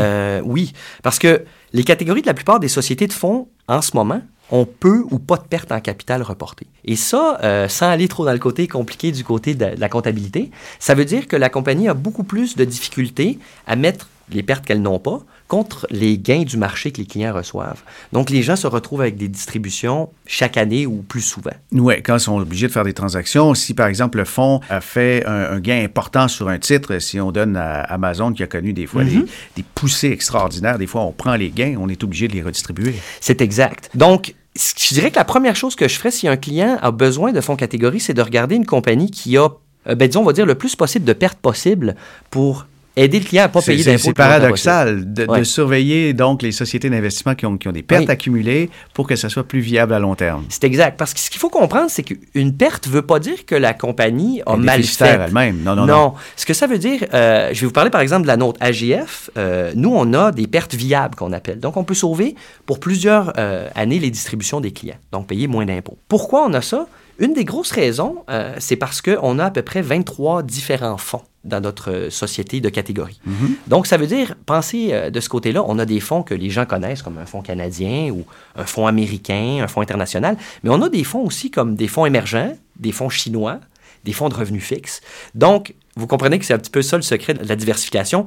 oui, 0.44 0.72
parce 1.02 1.18
que 1.18 1.44
les 1.72 1.84
catégories 1.84 2.22
de 2.22 2.26
la 2.26 2.34
plupart 2.34 2.60
des 2.60 2.68
sociétés 2.68 3.06
de 3.06 3.12
fonds 3.12 3.48
en 3.68 3.80
ce 3.80 3.96
moment 3.96 4.20
on 4.52 4.66
peut 4.66 5.02
ou 5.10 5.18
pas 5.18 5.38
de 5.38 5.42
perte 5.42 5.72
en 5.72 5.80
capital 5.80 6.22
reportée. 6.22 6.66
Et 6.84 6.94
ça, 6.94 7.38
euh, 7.42 7.68
sans 7.68 7.88
aller 7.88 8.06
trop 8.06 8.24
dans 8.24 8.32
le 8.32 8.38
côté 8.38 8.68
compliqué 8.68 9.10
du 9.10 9.24
côté 9.24 9.54
de, 9.54 9.66
la 9.76 9.88
comptabilité, 9.88 10.50
ça 10.78 10.94
veut 10.94 11.06
dire 11.06 11.26
que 11.26 11.36
la 11.36 11.48
compagnie 11.48 11.88
a 11.88 11.94
beaucoup 11.94 12.22
plus 12.22 12.54
de 12.54 12.64
difficultés 12.64 13.38
à 13.66 13.76
mettre 13.76 14.08
les 14.30 14.42
pertes 14.42 14.64
qu'elles 14.64 14.82
n'ont 14.82 14.98
pas 14.98 15.20
contre 15.48 15.86
les 15.90 16.16
gains 16.16 16.44
du 16.44 16.56
marché 16.56 16.92
que 16.92 16.98
les 16.98 17.06
clients 17.06 17.34
reçoivent. 17.34 17.82
Donc, 18.12 18.30
les 18.30 18.42
gens 18.42 18.56
se 18.56 18.66
retrouvent 18.66 19.02
avec 19.02 19.16
des 19.16 19.28
distributions 19.28 20.08
chaque 20.26 20.56
année 20.56 20.86
ou 20.86 21.02
plus 21.02 21.20
souvent. 21.20 21.50
Oui, 21.72 22.02
quand 22.02 22.16
ils 22.16 22.20
sont 22.20 22.38
obligés 22.38 22.68
de 22.68 22.72
faire 22.72 22.84
des 22.84 22.94
transactions, 22.94 23.54
si 23.54 23.74
par 23.74 23.86
exemple 23.86 24.18
le 24.18 24.24
fonds 24.24 24.60
a 24.70 24.80
fait 24.80 25.26
un, 25.26 25.60
gain 25.60 25.82
important 25.84 26.28
sur 26.28 26.48
un 26.48 26.58
titre, 26.58 26.98
si 27.00 27.20
on 27.20 27.32
donne 27.32 27.56
à 27.56 27.80
Amazon 27.82 28.32
qui 28.32 28.42
a 28.42 28.46
connu 28.46 28.72
des 28.72 28.86
fois 28.86 29.04
mhm. 29.04 29.26
des, 29.56 29.64
poussées 29.74 30.10
extraordinaires, 30.10 30.78
des 30.78 30.86
fois 30.86 31.02
on 31.02 31.12
prend 31.12 31.34
les 31.34 31.50
gains, 31.50 31.76
on 31.78 31.88
est 31.88 32.02
obligé 32.02 32.28
de 32.28 32.32
les 32.32 32.42
redistribuer. 32.42 32.94
C'est 33.20 33.42
exact. 33.42 33.90
Donc, 33.94 34.34
je 34.54 34.94
dirais 34.94 35.10
que 35.10 35.16
la 35.16 35.24
première 35.24 35.56
chose 35.56 35.76
que 35.76 35.88
je 35.88 35.96
ferais 35.96 36.10
si 36.10 36.28
un 36.28 36.36
client 36.36 36.78
a 36.82 36.90
besoin 36.90 37.32
de 37.32 37.40
fonds 37.40 37.56
catégorie, 37.56 38.00
c'est 38.00 38.14
de 38.14 38.22
regarder 38.22 38.54
une 38.54 38.66
compagnie 38.66 39.10
qui 39.10 39.36
a, 39.36 39.48
euh, 39.88 39.94
ben, 39.94 40.08
disons, 40.08 40.20
on 40.20 40.24
va 40.24 40.32
dire 40.32 40.46
le 40.46 40.54
plus 40.54 40.76
possible 40.76 41.04
de 41.04 41.12
pertes 41.12 41.38
possibles 41.38 41.96
pour 42.30 42.66
aider 42.96 43.18
le 43.18 43.24
client 43.24 43.44
à 43.44 43.48
ne 43.48 43.52
pas 43.52 43.62
payer 43.62 43.84
d'impôts. 43.84 43.98
C'est 43.98 44.14
paradoxal 44.14 45.12
de, 45.12 45.44
surveiller 45.44 46.12
donc 46.12 46.42
les 46.42 46.52
sociétés 46.52 46.90
d'investissement 46.90 47.34
qui 47.34 47.46
ont, 47.46 47.56
qui 47.56 47.68
ont, 47.68 47.72
des 47.72 47.82
pertes 47.82 48.10
accumulées 48.10 48.70
pour 48.94 49.06
que 49.06 49.16
ça 49.16 49.28
soit 49.28 49.44
plus 49.44 49.60
viable 49.60 49.94
à 49.94 49.98
long 49.98 50.14
terme. 50.14 50.44
C'est 50.48 50.64
exact. 50.64 50.98
Parce 50.98 51.14
que 51.14 51.20
ce 51.20 51.30
qu'il 51.30 51.40
faut 51.40 51.48
comprendre, 51.48 51.90
c'est 51.90 52.02
qu'une 52.02 52.56
perte 52.56 52.86
ne 52.86 52.92
veut 52.92 53.02
pas 53.02 53.18
dire 53.18 53.46
que 53.46 53.54
la 53.54 53.74
compagnie 53.74 54.42
a 54.46 54.56
mal 54.56 54.82
fait. 54.82 55.06
elle-même. 55.06 55.62
Non, 55.62 55.74
non, 55.74 55.86
non, 55.86 55.94
non. 55.94 56.14
Ce 56.36 56.46
que 56.46 56.54
ça 56.54 56.66
veut 56.66 56.78
dire, 56.78 57.04
euh, 57.14 57.50
je 57.52 57.60
vais 57.60 57.66
vous 57.66 57.72
parler 57.72 57.90
par 57.90 58.00
exemple 58.00 58.22
de 58.22 58.28
la 58.28 58.36
nôtre 58.36 58.58
AGF. 58.60 59.30
Euh, 59.36 59.72
nous, 59.74 59.92
on 59.94 60.12
a 60.12 60.32
des 60.32 60.46
pertes 60.46 60.74
viables 60.74 61.14
qu'on 61.14 61.32
appelle. 61.32 61.60
Donc, 61.60 61.76
on 61.76 61.84
peut 61.84 61.94
sauver 61.94 62.34
pour 62.66 62.80
plusieurs 62.80 63.32
euh, 63.38 63.68
années 63.74 63.98
les 63.98 64.10
distributions 64.10 64.60
des 64.60 64.72
clients. 64.72 64.96
Donc, 65.12 65.26
payer 65.28 65.46
moins 65.46 65.64
d'impôts. 65.64 65.98
Pourquoi 66.08 66.44
on 66.46 66.54
a 66.54 66.60
ça? 66.60 66.86
Une 67.18 67.34
des 67.34 67.44
grosses 67.44 67.70
raisons, 67.70 68.24
c'est 68.58 68.74
parce 68.74 69.00
qu'on 69.00 69.38
a 69.38 69.44
à 69.44 69.50
peu 69.50 69.62
près 69.62 69.82
23 69.82 70.42
différents 70.42 70.96
fonds 70.96 71.22
dans 71.44 71.60
notre 71.60 72.08
société 72.10 72.60
de 72.60 72.68
catégorie. 72.68 73.20
Mhm. 73.24 73.56
Donc, 73.66 73.86
ça 73.86 73.96
veut 73.96 74.06
dire, 74.06 74.34
pensez 74.46 74.90
euh, 74.92 75.10
de 75.10 75.20
ce 75.20 75.28
côté-là, 75.28 75.64
on 75.66 75.78
a 75.78 75.84
des 75.84 76.00
fonds 76.00 76.22
que 76.22 76.34
les 76.34 76.50
gens 76.50 76.66
connaissent, 76.66 77.02
comme 77.02 77.18
un 77.18 77.26
fonds 77.26 77.42
canadien 77.42 78.10
ou 78.10 78.24
un 78.56 78.64
fonds 78.64 78.86
américain, 78.86 79.60
un 79.62 79.68
fonds 79.68 79.80
international, 79.80 80.36
mais 80.62 80.70
on 80.70 80.80
a 80.82 80.88
des 80.88 81.04
fonds 81.04 81.24
aussi 81.24 81.50
comme 81.50 81.74
des 81.74 81.88
fonds 81.88 82.06
émergents, 82.06 82.56
des 82.78 82.92
fonds 82.92 83.08
chinois, 83.08 83.58
des 84.04 84.12
fonds 84.12 84.28
de 84.28 84.34
revenus 84.34 84.62
fixes. 84.62 85.00
Donc, 85.34 85.74
vous 85.96 86.06
comprenez 86.06 86.38
que 86.38 86.44
c'est 86.44 86.54
un 86.54 86.58
petit 86.58 86.70
peu 86.70 86.82
ça 86.82 86.96
le 86.96 87.02
secret 87.02 87.34
de 87.34 87.46
la 87.46 87.56
diversification. 87.56 88.24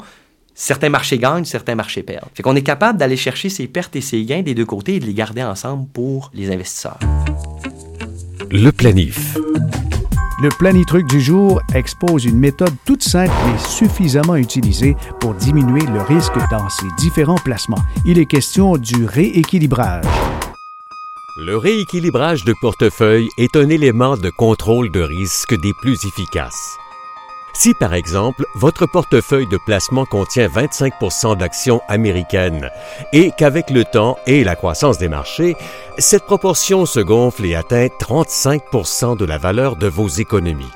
Certains 0.53 0.89
marchés 0.89 1.17
gagnent, 1.17 1.45
certains 1.45 1.75
marchés 1.75 2.03
perdent. 2.03 2.29
Fait 2.33 2.43
qu'on 2.43 2.55
est 2.55 2.61
capable 2.61 2.97
d'aller 2.97 3.17
chercher 3.17 3.49
ces 3.49 3.67
pertes 3.67 3.95
et 3.95 4.01
ces 4.01 4.23
gains 4.23 4.41
des 4.41 4.53
deux 4.53 4.65
côtés 4.65 4.95
et 4.95 4.99
de 4.99 5.05
les 5.05 5.13
garder 5.13 5.43
ensemble 5.43 5.87
pour 5.89 6.31
les 6.33 6.51
investisseurs. 6.51 6.99
Le 8.51 8.71
planif. 8.71 9.37
Le 10.41 10.49
planitruc 10.49 11.07
du 11.07 11.21
jour 11.21 11.61
expose 11.73 12.25
une 12.25 12.37
méthode 12.37 12.73
toute 12.83 13.03
simple 13.03 13.31
mais 13.45 13.57
suffisamment 13.57 14.35
utilisée 14.35 14.97
pour 15.21 15.33
diminuer 15.33 15.79
le 15.85 16.01
risque 16.01 16.37
dans 16.51 16.69
ses 16.69 16.87
différents 16.97 17.37
placements. 17.45 17.81
Il 18.05 18.19
est 18.19 18.25
question 18.25 18.75
du 18.75 19.05
rééquilibrage. 19.05 20.03
Le 21.37 21.55
rééquilibrage 21.55 22.43
de 22.43 22.53
portefeuille 22.59 23.29
est 23.37 23.55
un 23.55 23.69
élément 23.69 24.17
de 24.17 24.29
contrôle 24.29 24.91
de 24.91 25.01
risque 25.01 25.57
des 25.61 25.73
plus 25.81 26.05
efficaces. 26.05 26.77
Si 27.57 27.73
par 27.73 27.93
exemple, 27.93 28.45
votre 28.53 28.85
portefeuille 28.85 29.47
de 29.47 29.57
placement 29.65 30.05
contient 30.05 30.49
25 30.49 30.93
d'actions 31.37 31.81
américaines 31.87 32.69
et 33.13 33.31
qu'avec 33.31 33.69
le 33.69 33.85
temps 33.85 34.17
et 34.27 34.43
la 34.43 34.57
croissance 34.57 34.97
des 34.97 35.07
marchés, 35.07 35.55
cette 35.97 36.25
proportion 36.25 36.85
se 36.85 36.99
gonfle 36.99 37.45
et 37.45 37.55
atteint 37.55 37.87
35 37.97 38.61
de 39.17 39.25
la 39.25 39.37
valeur 39.37 39.77
de 39.77 39.87
vos 39.87 40.09
économies, 40.09 40.71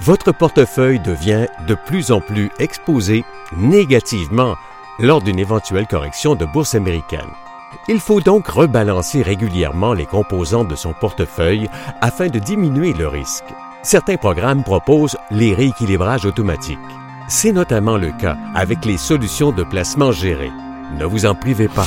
votre 0.00 0.32
portefeuille 0.32 1.00
devient 1.00 1.48
de 1.66 1.74
plus 1.74 2.12
en 2.12 2.20
plus 2.20 2.50
exposé 2.60 3.24
négativement 3.56 4.54
lors 5.00 5.22
d'une 5.22 5.40
éventuelle 5.40 5.88
correction 5.88 6.36
de 6.36 6.44
bourse 6.44 6.76
américaine. 6.76 7.20
Il 7.88 7.98
faut 7.98 8.20
donc 8.20 8.46
rebalancer 8.46 9.22
régulièrement 9.22 9.92
les 9.92 10.06
composantes 10.06 10.68
de 10.68 10.76
son 10.76 10.92
portefeuille 10.92 11.68
afin 12.00 12.28
de 12.28 12.38
diminuer 12.38 12.92
le 12.92 13.08
risque. 13.08 13.52
Certains 13.84 14.16
programmes 14.16 14.62
proposent 14.62 15.16
les 15.32 15.54
rééquilibrages 15.54 16.24
automatiques. 16.24 16.78
C'est 17.28 17.52
notamment 17.52 17.96
le 17.96 18.12
cas 18.12 18.36
avec 18.54 18.84
les 18.84 18.96
solutions 18.96 19.50
de 19.50 19.64
placement 19.64 20.12
gérées. 20.12 20.52
Ne 20.98 21.04
vous 21.04 21.26
en 21.26 21.34
privez 21.34 21.66
pas. 21.66 21.86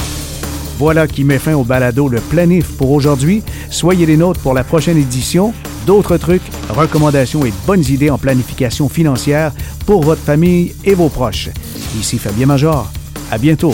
Voilà 0.78 1.08
qui 1.08 1.24
met 1.24 1.40
fin 1.40 1.54
au 1.54 1.64
balado 1.64 2.10
Le 2.10 2.20
Planif 2.20 2.76
pour 2.76 2.92
aujourd'hui. 2.92 3.44
Soyez 3.70 4.06
les 4.06 4.18
nôtres 4.18 4.42
pour 4.42 4.54
la 4.54 4.66
prochaine 4.66 4.98
édition. 4.98 5.54
D'autres 5.86 6.18
trucs, 6.18 6.42
recommandations 6.70 7.46
et 7.46 7.54
bonnes 7.66 7.86
idées 7.88 8.10
en 8.10 8.18
planification 8.18 8.90
financière 8.90 9.54
pour 9.86 10.04
votre 10.04 10.22
famille 10.22 10.76
et 10.84 10.96
vos 10.96 11.10
proches. 11.10 11.50
Ici 11.98 12.18
Fabien 12.18 12.48
Major. 12.48 12.92
À 13.32 13.38
bientôt. 13.38 13.74